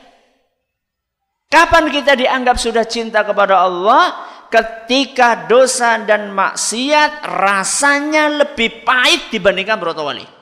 [1.48, 4.32] Kapan kita dianggap sudah cinta kepada Allah?
[4.50, 10.33] Ketika dosa dan maksiat rasanya lebih pahit dibandingkan brotowali.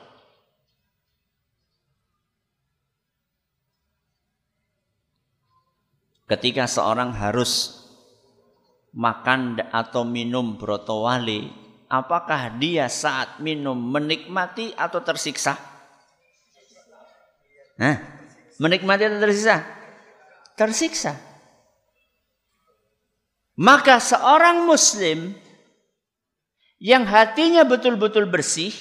[6.33, 7.77] Ketika seorang harus
[8.89, 11.45] makan atau minum brotowali
[11.93, 15.53] apakah dia saat minum menikmati atau tersiksa?
[17.77, 18.01] Nah,
[18.57, 19.61] menikmati atau tersiksa?
[20.57, 21.13] Tersiksa.
[23.53, 25.37] Maka seorang muslim
[26.81, 28.73] yang hatinya betul-betul bersih,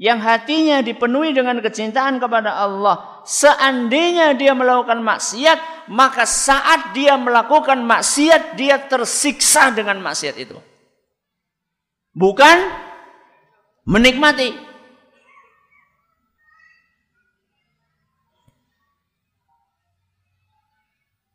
[0.00, 7.84] yang hatinya dipenuhi dengan kecintaan kepada Allah, seandainya dia melakukan maksiat, maka saat dia melakukan
[7.84, 10.56] maksiat dia tersiksa dengan maksiat itu.
[12.16, 12.56] Bukan
[13.84, 14.56] menikmati.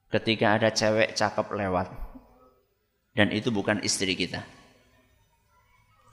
[0.10, 1.90] Ketika ada cewek cakep lewat
[3.18, 4.46] dan itu bukan istri kita.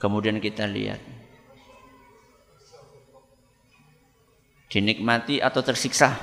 [0.01, 0.97] Kemudian kita lihat
[4.71, 6.15] dinikmati atau tersiksa?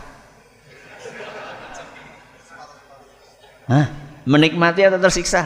[3.69, 3.87] Hah?
[4.25, 5.45] Menikmati atau tersiksa?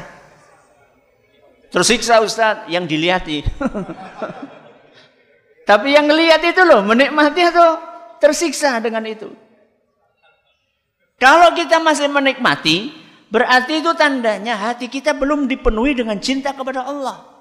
[1.75, 3.43] Tersiksa Ustaz yang dilihati.
[5.71, 7.79] Tapi yang lihat itu loh menikmati atau
[8.23, 9.31] tersiksa dengan itu.
[11.19, 12.91] Kalau kita masih menikmati,
[13.31, 17.32] berarti itu tandanya hati kita belum dipenuhi dengan cinta kepada Allah.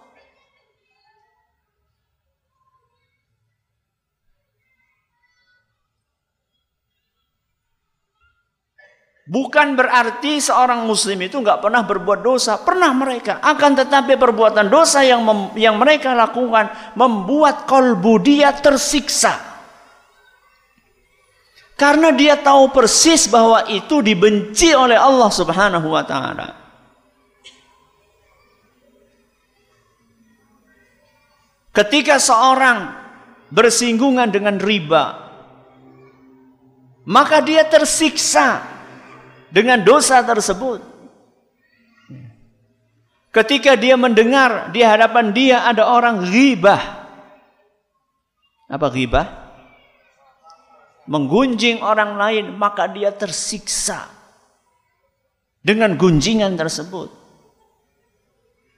[9.21, 12.57] Bukan berarti seorang muslim itu nggak pernah berbuat dosa.
[12.57, 13.37] Pernah mereka.
[13.37, 15.21] Akan tetapi perbuatan dosa yang
[15.53, 19.37] yang mereka lakukan membuat kolbu dia tersiksa.
[21.77, 26.49] Karena dia tahu persis bahwa itu dibenci oleh Allah Subhanahu wa taala.
[31.71, 32.89] Ketika seorang
[33.53, 35.29] bersinggungan dengan riba,
[37.05, 38.70] maka dia tersiksa
[39.51, 40.79] dengan dosa tersebut.
[43.31, 46.99] Ketika dia mendengar di hadapan dia ada orang ghibah.
[48.67, 49.27] Apa ghibah?
[51.07, 54.07] Menggunjing orang lain, maka dia tersiksa
[55.59, 57.11] dengan gunjingan tersebut.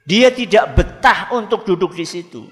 [0.04, 2.44] Dia tidak betah untuk duduk di situ.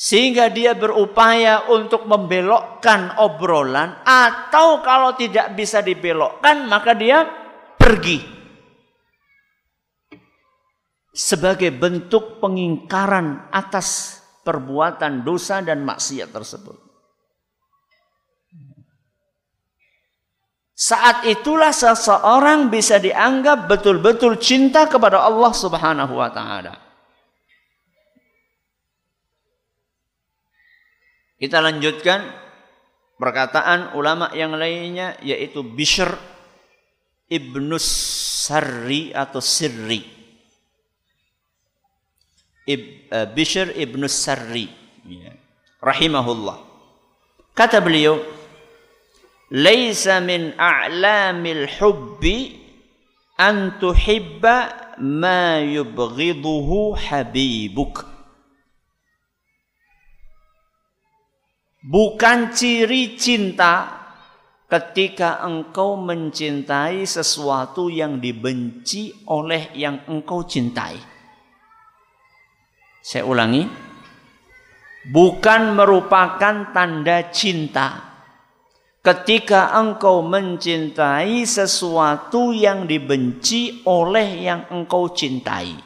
[0.00, 7.28] Sehingga dia berupaya untuk membelokkan obrolan atau kalau tidak bisa dibelokkan maka dia
[7.76, 8.24] pergi.
[11.12, 16.80] Sebagai bentuk pengingkaran atas perbuatan dosa dan maksiat tersebut.
[20.72, 26.89] Saat itulah seseorang bisa dianggap betul-betul cinta kepada Allah Subhanahu wa taala.
[31.40, 32.20] Kita lanjutkan
[33.16, 36.12] perkataan ulama yang lainnya yaitu Bishr
[37.32, 40.04] ibnu Sarri atau Sirri.
[42.68, 44.68] Ib, uh, Bishr ibnu Sarri.
[45.08, 45.32] Ya.
[45.80, 46.60] Rahimahullah.
[47.56, 48.20] Kata beliau,
[49.50, 52.60] Laisa min a'lamil hubbi
[53.40, 58.09] an tuhibba ma yubghiduhu habibuk.
[61.80, 64.00] Bukan ciri cinta
[64.68, 71.00] ketika engkau mencintai sesuatu yang dibenci oleh yang engkau cintai.
[73.00, 73.64] Saya ulangi,
[75.08, 78.12] bukan merupakan tanda cinta
[79.00, 85.80] ketika engkau mencintai sesuatu yang dibenci oleh yang engkau cintai.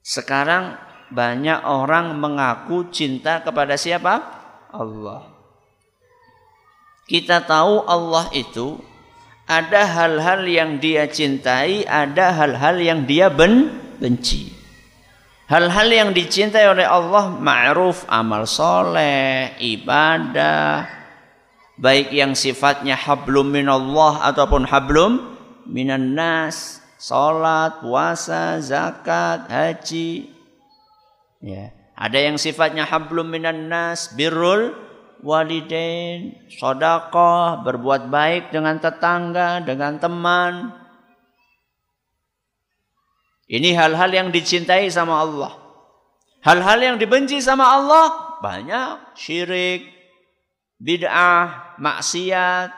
[0.00, 4.22] Sekarang banyak orang mengaku cinta kepada siapa?
[4.74, 5.30] Allah.
[7.06, 8.82] Kita tahu Allah itu
[9.46, 13.70] ada hal-hal yang dia cintai, ada hal-hal yang dia ben
[14.02, 14.50] benci.
[15.46, 20.90] Hal-hal yang dicintai oleh Allah ma'ruf, amal soleh, ibadah,
[21.78, 30.35] baik yang sifatnya hablum minallah ataupun hablum minan nas, salat, puasa, zakat, haji,
[31.40, 31.72] Ya.
[31.96, 34.76] Ada yang sifatnya hablum minan nas, birrul
[35.24, 40.76] walidain, sodakoh, berbuat baik dengan tetangga, dengan teman.
[43.46, 45.52] Ini hal-hal yang dicintai sama Allah.
[46.42, 49.86] Hal-hal yang dibenci sama Allah banyak syirik,
[50.78, 52.70] bid'ah, maksiat,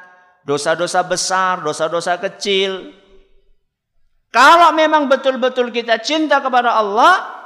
[0.47, 2.95] dosa-dosa besar, dosa-dosa kecil.
[4.29, 7.38] Kalau memang betul-betul kita cinta kepada Allah,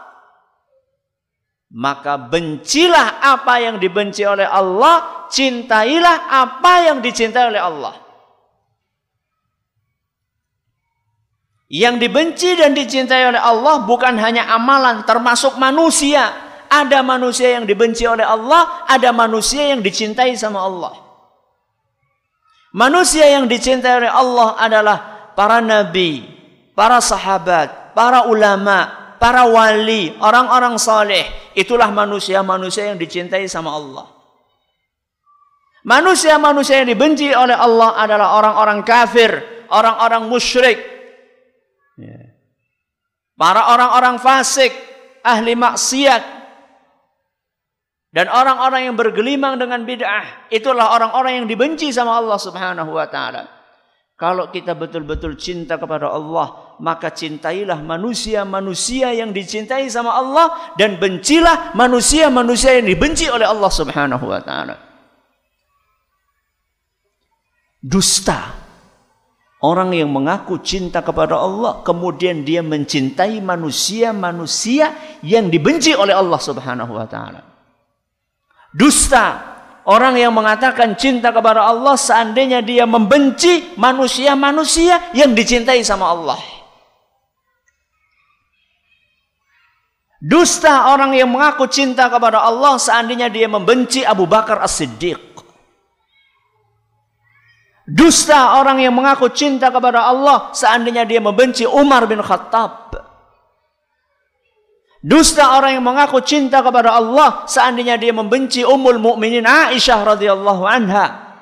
[1.72, 7.94] maka bencilah apa yang dibenci oleh Allah, cintailah apa yang dicintai oleh Allah.
[11.72, 16.28] Yang dibenci dan dicintai oleh Allah bukan hanya amalan, termasuk manusia.
[16.68, 20.92] Ada manusia yang dibenci oleh Allah, ada manusia yang dicintai sama Allah.
[22.76, 24.98] Manusia yang dicintai oleh Allah adalah
[25.32, 26.24] para nabi,
[26.76, 34.10] para sahabat, para ulama, para wali, orang-orang saleh, itulah manusia-manusia yang dicintai sama Allah.
[35.86, 39.30] Manusia-manusia yang dibenci oleh Allah adalah orang-orang kafir,
[39.70, 40.78] orang-orang musyrik.
[41.94, 42.34] Ya.
[43.38, 44.74] para orang-orang fasik,
[45.22, 46.22] ahli maksiat,
[48.10, 53.46] dan orang-orang yang bergelimang dengan bid'ah, itulah orang-orang yang dibenci sama Allah Subhanahu wa taala.
[54.18, 61.70] Kalau kita betul-betul cinta kepada Allah, maka cintailah manusia-manusia yang dicintai sama Allah dan bencilah
[61.78, 64.74] manusia-manusia yang dibenci oleh Allah Subhanahu wa taala.
[67.78, 68.62] Dusta
[69.62, 74.90] Orang yang mengaku cinta kepada Allah kemudian dia mencintai manusia-manusia
[75.22, 77.46] yang dibenci oleh Allah Subhanahu wa taala.
[78.74, 79.38] Dusta
[79.86, 86.61] orang yang mengatakan cinta kepada Allah seandainya dia membenci manusia-manusia yang dicintai sama Allah.
[90.22, 95.18] Dusta orang yang mengaku cinta kepada Allah seandainya dia membenci Abu Bakar As-Siddiq.
[97.82, 102.94] Dusta orang yang mengaku cinta kepada Allah seandainya dia membenci Umar bin Khattab.
[105.02, 111.34] Dusta orang yang mengaku cinta kepada Allah seandainya dia membenci Ummul Mukminin Aisyah radhiyallahu anha.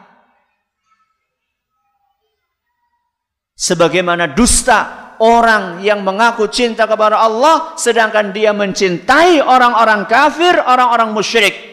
[3.61, 11.71] Sebagaimana dusta orang yang mengaku cinta kepada Allah sedangkan dia mencintai orang-orang kafir, orang-orang musyrik.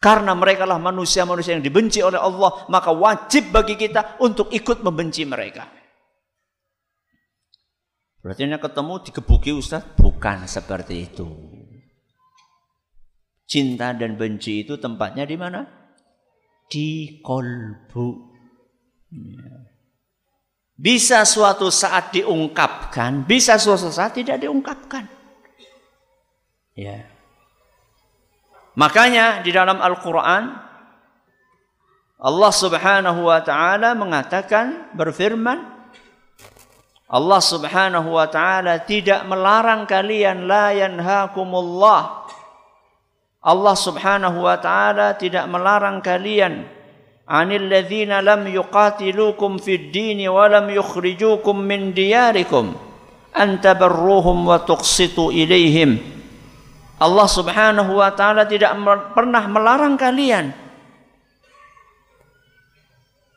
[0.00, 5.28] Karena mereka lah manusia-manusia yang dibenci oleh Allah, maka wajib bagi kita untuk ikut membenci
[5.28, 5.68] mereka.
[8.20, 9.84] Berarti ini ketemu dikebuki Ustaz?
[9.96, 11.28] Bukan seperti itu.
[13.44, 15.64] Cinta dan benci itu tempatnya di mana?
[16.68, 18.08] Di kolbu.
[20.80, 25.04] Bisa suatu saat diungkapkan, bisa suatu saat tidak diungkapkan.
[26.72, 27.04] Ya.
[28.80, 30.56] Makanya di dalam Al-Quran
[32.20, 35.68] Allah subhanahu wa ta'ala mengatakan berfirman
[37.12, 42.24] Allah subhanahu wa ta'ala tidak melarang kalian la yanhakumullah
[43.44, 46.79] Allah subhanahu wa ta'ala tidak melarang kalian
[47.30, 52.74] anil ladzina lam yuqatilukum fid dini wa lam yukhrijukum min diyarikum
[53.30, 56.02] an tabarruhum wa tuqsitu ilaihim
[56.98, 58.74] Allah Subhanahu wa taala tidak
[59.14, 60.50] pernah melarang kalian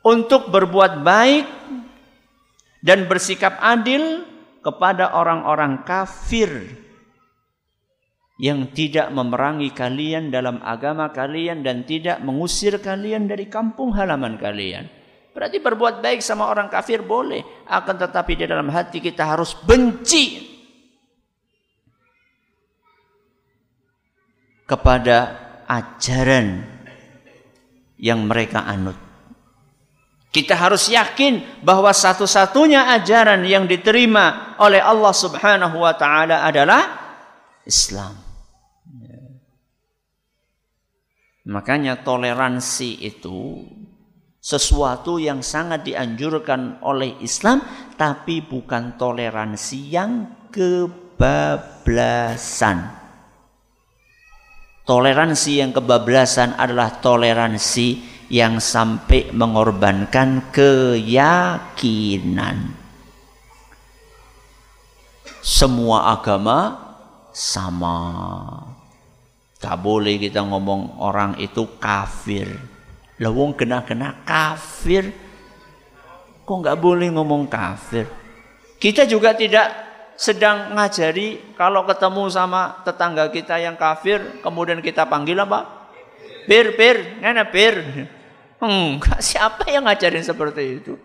[0.02, 1.46] untuk berbuat baik
[2.84, 4.26] dan bersikap adil
[4.60, 6.83] kepada orang-orang kafir
[8.34, 14.90] yang tidak memerangi kalian dalam agama kalian dan tidak mengusir kalian dari kampung halaman kalian.
[15.34, 20.54] Berarti berbuat baik sama orang kafir boleh, akan tetapi di dalam hati kita harus benci
[24.66, 25.16] kepada
[25.66, 26.62] ajaran
[27.98, 28.98] yang mereka anut.
[30.34, 36.82] Kita harus yakin bahwa satu-satunya ajaran yang diterima oleh Allah Subhanahu wa taala adalah
[37.62, 38.23] Islam.
[41.44, 43.68] Makanya toleransi itu
[44.40, 47.60] sesuatu yang sangat dianjurkan oleh Islam
[47.96, 50.12] tapi bukan toleransi yang
[50.48, 51.58] kebablasan.
[54.84, 61.76] Toleransi yang kebablasan adalah toleransi yang sampai mengorbankan keyakinan.
[65.44, 66.76] Semua agama
[67.32, 68.73] sama.
[69.64, 72.44] Tak boleh kita ngomong orang itu kafir.
[73.16, 75.08] Lawong kena-kena kafir.
[76.44, 78.04] Kok nggak boleh ngomong kafir?
[78.76, 79.72] Kita juga tidak
[80.20, 85.88] sedang ngajari kalau ketemu sama tetangga kita yang kafir kemudian kita panggil apa?
[86.44, 87.80] Pir, pir, nana pir.
[88.60, 91.00] Enggak, siapa yang ngajarin seperti itu?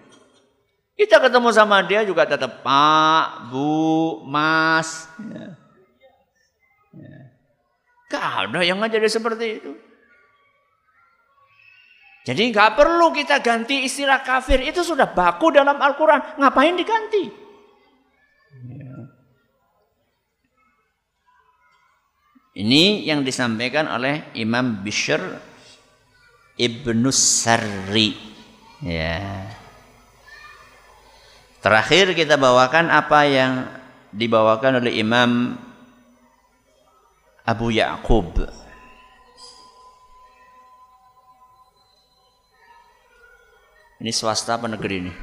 [1.00, 5.08] Kita ketemu sama dia juga tetap Pak, Bu, Mas.
[5.32, 5.59] Ya.
[8.10, 9.72] Gak ada yang ngajarin seperti itu.
[12.30, 14.62] Jadi nggak perlu kita ganti istilah kafir.
[14.62, 16.38] Itu sudah baku dalam Al-Quran.
[16.38, 17.26] Ngapain diganti?
[22.60, 25.22] Ini yang disampaikan oleh Imam Bishr
[26.60, 28.20] Ibnu Sarri.
[28.84, 29.48] Ya.
[31.64, 33.64] Terakhir kita bawakan apa yang
[34.12, 35.56] dibawakan oleh Imam
[37.50, 38.46] Abu Ya'qub.
[44.00, 45.14] Ini swasta apa negeri ini?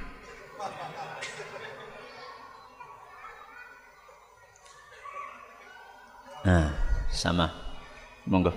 [6.47, 6.71] Nah
[7.11, 7.51] sama
[8.27, 8.55] monggo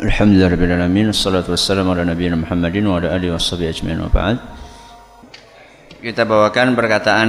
[0.00, 3.36] Alhamdulillahirrahmanirrahim Assalatu wassalamu ala Nabi Muhammadin wa ala alihi
[3.68, 4.59] ajmain wa ba'd
[6.00, 7.28] Kita bawakan perkataan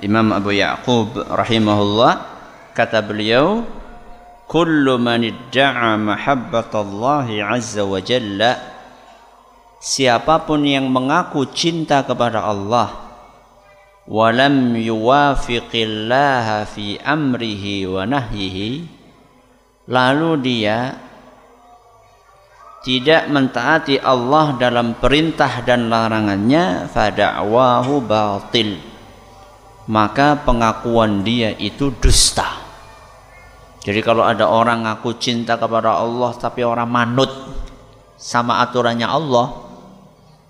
[0.00, 2.12] Imam Abu Ya'qub rahimahullah.
[2.72, 3.60] Kata beliau
[4.48, 8.56] Kullu man idda'a mahabbatallahi azza wa jalla.
[9.84, 12.88] Siapa pun yang mengaku cinta kepada Allah
[14.08, 18.88] Walam yuwafiqillaha fi amrihi wa nahyihi
[19.92, 20.96] Lalu dia
[22.82, 28.78] tidak mentaati Allah dalam perintah dan larangannya fada'wahu batil.
[29.86, 32.66] Maka pengakuan dia itu dusta.
[33.86, 37.30] Jadi kalau ada orang ngaku cinta kepada Allah tapi orang manut
[38.18, 39.62] sama aturannya Allah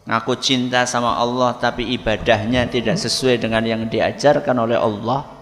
[0.08, 5.35] ngaku cinta sama Allah tapi ibadahnya tidak sesuai dengan yang diajarkan oleh Allah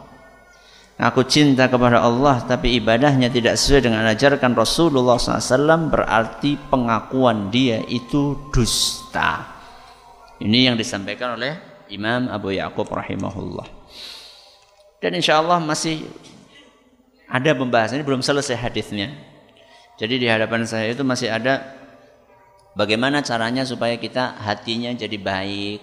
[0.94, 7.82] Aku cinta kepada Allah tapi ibadahnya tidak sesuai dengan ajarkan Rasulullah SAW berarti pengakuan dia
[7.90, 9.42] itu dusta.
[10.38, 11.58] Ini yang disampaikan oleh
[11.90, 13.66] Imam Abu Ya'qub rahimahullah.
[15.02, 16.06] Dan insya Allah masih
[17.26, 19.10] ada pembahasan ini belum selesai hadisnya.
[19.98, 21.74] Jadi di hadapan saya itu masih ada
[22.78, 25.82] bagaimana caranya supaya kita hatinya jadi baik,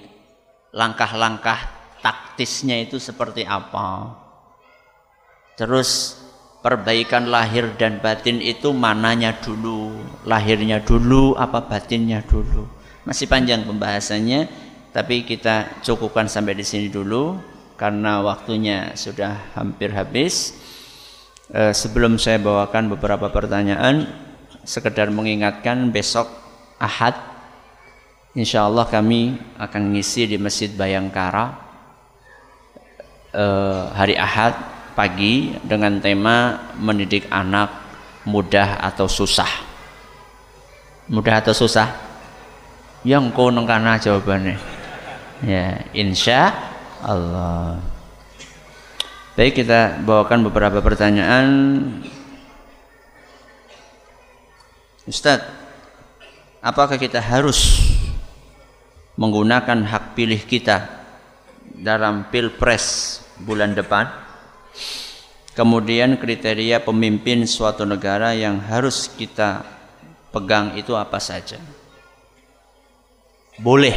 [0.72, 1.59] langkah-langkah
[1.99, 4.20] taktisnya itu seperti apa
[5.59, 6.21] Terus
[6.61, 12.69] perbaikan lahir dan batin itu mananya dulu, lahirnya dulu apa batinnya dulu.
[13.03, 14.45] Masih panjang pembahasannya,
[14.93, 17.35] tapi kita cukupkan sampai di sini dulu
[17.75, 20.53] karena waktunya sudah hampir habis.
[21.51, 24.07] Eh, sebelum saya bawakan beberapa pertanyaan,
[24.63, 26.29] sekedar mengingatkan besok
[26.79, 27.17] Ahad,
[28.37, 31.57] insya Allah kami akan ngisi di Masjid Bayangkara
[33.35, 37.73] eh, hari Ahad pagi dengan tema mendidik anak
[38.21, 39.49] mudah atau susah.
[41.09, 41.89] Mudah atau susah?
[43.01, 44.61] Yang kau nengkana jawabannya.
[45.41, 46.53] Ya, insya
[47.01, 47.81] Allah.
[49.33, 51.49] Baik kita bawakan beberapa pertanyaan.
[55.09, 55.49] Ustadz,
[56.61, 57.89] apakah kita harus
[59.17, 60.85] menggunakan hak pilih kita
[61.73, 64.29] dalam pilpres bulan depan?
[65.51, 69.67] Kemudian kriteria pemimpin suatu negara yang harus kita
[70.31, 71.59] pegang itu apa saja?
[73.59, 73.93] Boleh.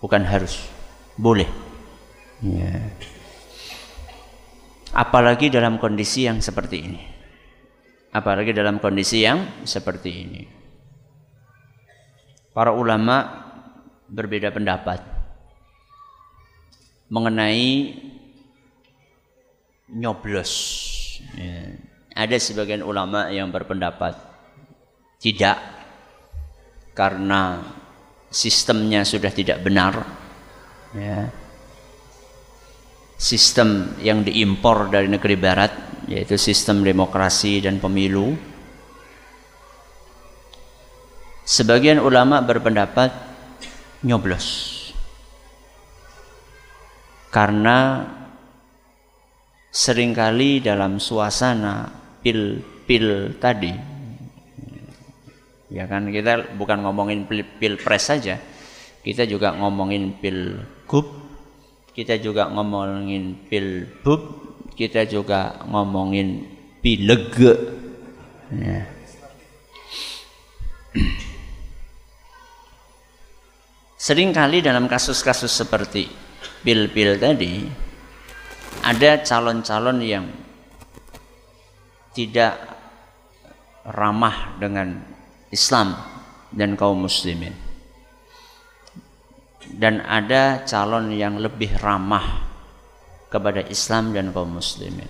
[0.00, 0.64] Bukan harus.
[1.20, 1.44] Boleh.
[2.40, 2.80] Ya.
[4.96, 7.02] Apalagi dalam kondisi yang seperti ini.
[8.08, 10.42] Apalagi dalam kondisi yang seperti ini.
[12.56, 13.46] Para ulama
[14.08, 15.04] berbeda pendapat
[17.12, 17.92] mengenai
[19.92, 20.52] nyoblos.
[21.34, 21.74] Ya.
[22.18, 24.18] Ada sebagian ulama yang berpendapat
[25.22, 25.58] tidak
[26.94, 27.62] karena
[28.28, 30.02] sistemnya sudah tidak benar.
[30.92, 31.30] Ya.
[33.18, 35.72] Sistem yang diimpor dari negeri barat
[36.06, 38.34] yaitu sistem demokrasi dan pemilu.
[41.48, 43.10] Sebagian ulama berpendapat
[44.04, 44.76] nyoblos.
[47.28, 48.04] Karena
[49.68, 51.88] sering kali dalam suasana
[52.24, 53.72] pil-pil tadi.
[55.68, 58.40] Ya kan kita bukan ngomongin pil-pres saja.
[59.04, 61.28] Kita juga ngomongin pil-gub
[61.98, 64.22] kita juga ngomongin pil-bub
[64.78, 66.46] kita juga ngomongin
[66.78, 67.58] pilege
[68.54, 68.86] ya.
[73.98, 76.06] sering kali dalam kasus-kasus seperti
[76.62, 77.66] pil-pil tadi
[78.82, 80.26] ada calon-calon yang
[82.16, 82.56] tidak
[83.84, 85.00] ramah dengan
[85.52, 85.92] Islam
[86.52, 87.52] dan kaum muslimin.
[89.68, 92.48] Dan ada calon yang lebih ramah
[93.28, 95.08] kepada Islam dan kaum muslimin.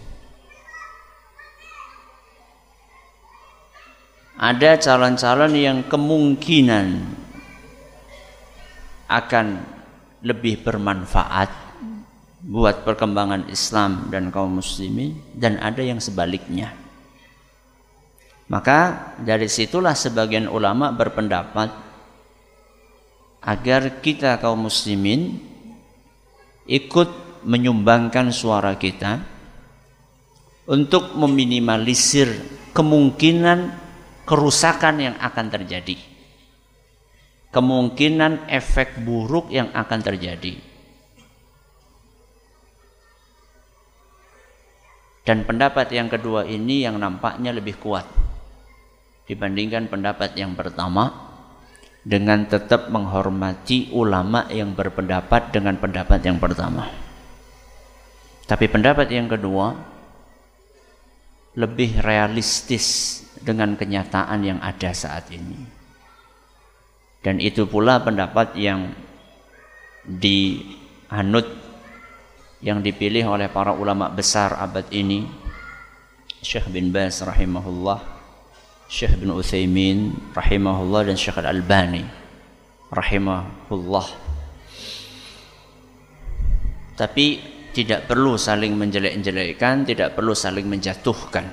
[4.38, 6.86] Ada calon-calon yang kemungkinan
[9.11, 9.46] akan
[10.22, 11.68] lebih bermanfaat
[12.49, 16.72] buat perkembangan Islam dan kaum muslimin dan ada yang sebaliknya.
[18.49, 21.68] Maka dari situlah sebagian ulama berpendapat
[23.44, 25.36] agar kita kaum muslimin
[26.64, 29.20] ikut menyumbangkan suara kita
[30.64, 32.32] untuk meminimalisir
[32.72, 33.76] kemungkinan
[34.24, 36.01] kerusakan yang akan terjadi.
[37.53, 40.68] Kemungkinan efek buruk yang akan terjadi
[45.29, 48.09] Dan pendapat yang kedua ini yang nampaknya lebih kuat.
[49.29, 51.12] dibandingkan pendapat yang pertama
[52.01, 56.89] dengan tetap menghormati ulama yang berpendapat dengan pendapat yang pertama.
[58.49, 59.76] Tapi pendapat yang kedua
[61.61, 65.61] lebih realistis dengan kenyataan yang ada saat ini.
[67.20, 68.97] Dan itu pula pendapat yang
[70.09, 71.68] dianut
[72.59, 75.26] yang dipilih oleh para ulama besar abad ini
[76.42, 78.18] Syekh bin Baz rahimahullah
[78.88, 82.09] Syekh bin Utsaimin rahimahullah dan Syekh Al-Albani
[82.88, 84.06] rahimahullah.
[86.96, 87.26] Tapi
[87.76, 91.44] tidak perlu saling menjelek-jelekkan tidak perlu saling menjatuhkan.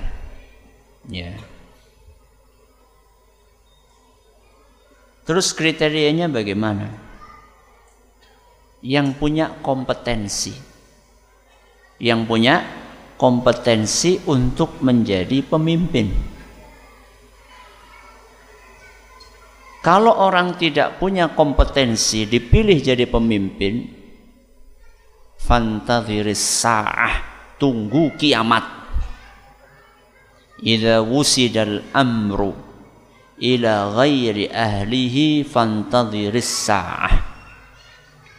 [1.12, 1.36] Ya.
[5.28, 6.88] Terus kriterianya bagaimana?
[8.80, 10.56] Yang punya kompetensi
[11.96, 12.60] yang punya
[13.16, 16.12] kompetensi untuk menjadi pemimpin.
[19.80, 23.86] Kalau orang tidak punya kompetensi dipilih jadi pemimpin,
[25.38, 27.14] fantadhiris sa'ah,
[27.54, 28.66] tunggu kiamat.
[30.58, 32.50] Idza wusidal amru
[33.38, 37.25] ila ghairi ahlihi fantadhiris sa'ah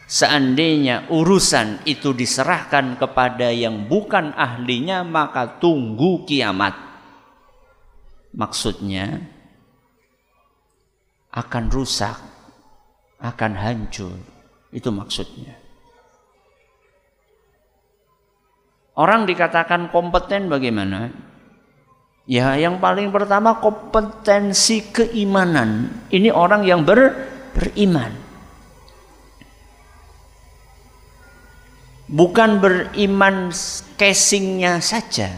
[0.08, 6.80] Seandainya urusan itu diserahkan kepada yang bukan ahlinya, maka tunggu kiamat.
[8.32, 9.20] Maksudnya
[11.36, 12.16] akan rusak,
[13.20, 14.16] akan hancur.
[14.72, 15.60] Itu maksudnya.
[18.96, 21.12] Orang dikatakan kompeten bagaimana?
[22.24, 25.92] Ya, yang paling pertama kompetensi keimanan.
[26.08, 27.12] Ini orang yang ber,
[27.52, 28.27] beriman.
[32.08, 33.52] Bukan beriman
[34.00, 35.30] casingnya saja.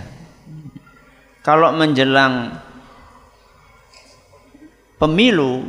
[1.41, 2.61] Kalau menjelang
[5.01, 5.65] pemilu,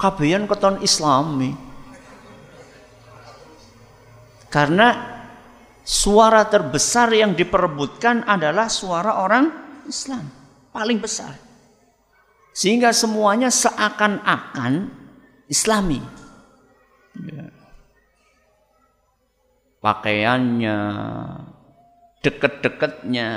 [0.00, 1.52] kabian keton islami.
[4.48, 4.94] Karena
[5.82, 9.50] suara terbesar yang diperebutkan adalah suara orang
[9.84, 10.24] Islam.
[10.70, 11.34] Paling besar.
[12.54, 14.86] Sehingga semuanya seakan-akan
[15.50, 15.98] islami.
[17.18, 17.53] Ya
[19.84, 20.78] pakaiannya,
[22.24, 23.30] deket-deketnya.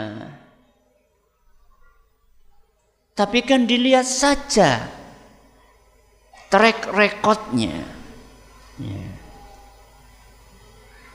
[3.11, 4.87] Tapi kan dilihat saja
[6.47, 7.83] track recordnya.
[8.79, 9.03] Ya.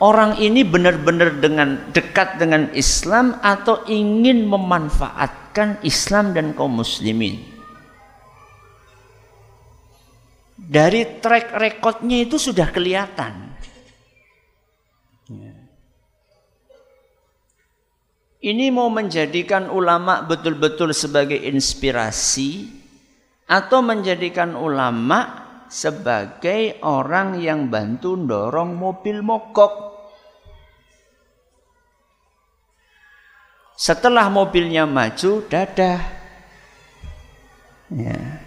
[0.03, 7.39] Orang ini benar-benar dengan dekat dengan Islam atau ingin memanfaatkan Islam dan kaum muslimin.
[10.59, 13.52] Dari track recordnya itu sudah kelihatan.
[18.43, 22.67] Ini mau menjadikan ulama betul-betul sebagai inspirasi
[23.47, 29.95] atau menjadikan ulama sebagai orang yang bantu dorong mobil mogok.
[33.79, 36.03] Setelah mobilnya maju, dadah.
[37.95, 38.42] Ya.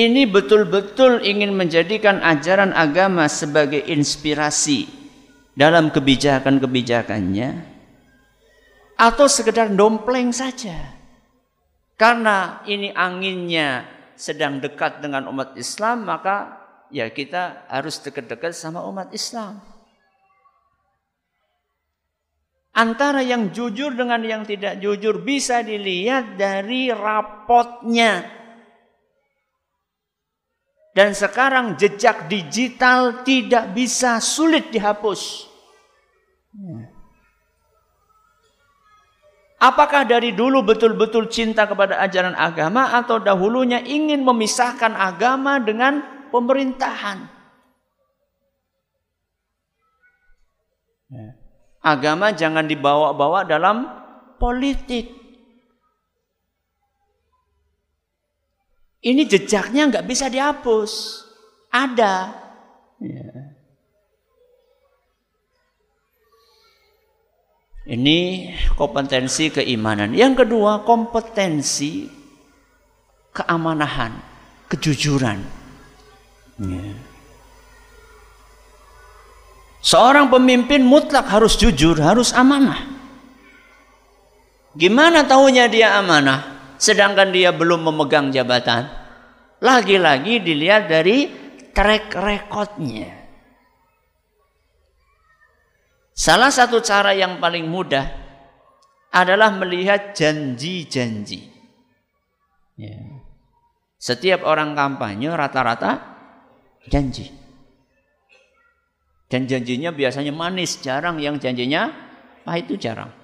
[0.00, 4.88] Ini betul-betul ingin menjadikan ajaran agama sebagai inspirasi
[5.52, 7.68] dalam kebijakan-kebijakannya
[8.96, 10.96] atau sekedar dompleng saja.
[12.00, 13.84] Karena ini anginnya
[14.16, 19.60] sedang dekat dengan umat Islam maka ya kita harus dekat-dekat sama umat Islam.
[22.72, 28.39] Antara yang jujur dengan yang tidak jujur bisa dilihat dari rapotnya
[30.90, 35.46] dan sekarang jejak digital tidak bisa sulit dihapus.
[39.60, 46.00] Apakah dari dulu betul-betul cinta kepada ajaran agama atau dahulunya ingin memisahkan agama dengan
[46.32, 47.28] pemerintahan?
[51.84, 53.84] Agama jangan dibawa-bawa dalam
[54.40, 55.19] politik.
[59.00, 61.24] Ini jejaknya nggak bisa dihapus.
[61.72, 62.36] Ada.
[63.00, 63.32] Ya.
[67.88, 70.12] Ini kompetensi keimanan.
[70.12, 72.12] Yang kedua, kompetensi
[73.32, 74.12] keamanahan,
[74.68, 75.40] kejujuran.
[76.60, 76.92] Ya.
[79.80, 82.84] Seorang pemimpin mutlak harus jujur, harus amanah.
[84.76, 86.59] Gimana tahunya dia amanah?
[86.80, 88.88] Sedangkan dia belum memegang jabatan.
[89.60, 91.28] Lagi-lagi dilihat dari
[91.76, 93.12] track recordnya.
[96.16, 98.08] Salah satu cara yang paling mudah
[99.12, 101.52] adalah melihat janji-janji.
[102.80, 102.96] Ya.
[104.00, 106.00] Setiap orang kampanye rata-rata
[106.88, 107.28] janji.
[109.28, 111.92] Dan janjinya biasanya manis, jarang yang janjinya
[112.42, 113.19] pahit itu jarang.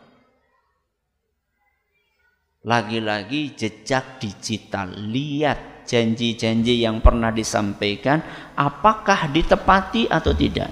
[2.66, 8.18] Lagi-lagi jejak digital, lihat janji-janji yang pernah disampaikan
[8.58, 10.66] apakah ditepati atau tidak.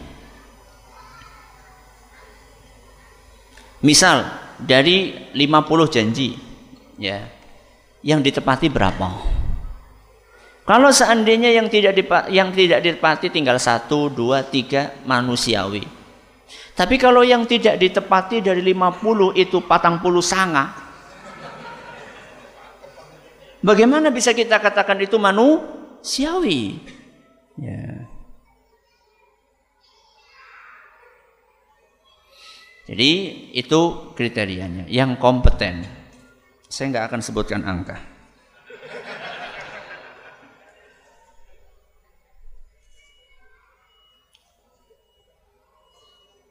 [3.86, 4.26] Misal
[4.58, 6.34] dari 50 janji
[6.98, 7.30] ya
[8.02, 9.08] yang ditepati berapa?
[10.64, 11.94] Kalau seandainya yang tidak
[12.32, 15.84] yang tidak ditepati tinggal satu, dua, tiga manusiawi.
[16.74, 20.83] Tapi kalau yang tidak ditepati dari 50 itu patang puluh sanga.
[23.64, 26.84] Bagaimana bisa kita katakan itu manusiawi?
[27.56, 28.04] Ya.
[32.84, 33.10] Jadi
[33.56, 34.84] itu kriterianya.
[34.92, 35.88] Yang kompeten.
[36.68, 38.13] Saya nggak akan sebutkan angka.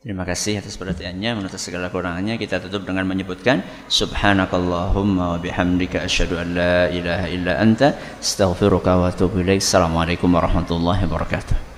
[0.03, 6.43] Terima kasih atas perhatiannya menutup segala kurangannya kita tutup dengan menyebutkan subhanakallahumma wa bihamdika asyhadu
[6.43, 9.63] an la ilaha illa anta astaghfiruka wa atubu ilaik.
[9.63, 11.72] Assalamualaikum warahmatullahi wabarakatuh.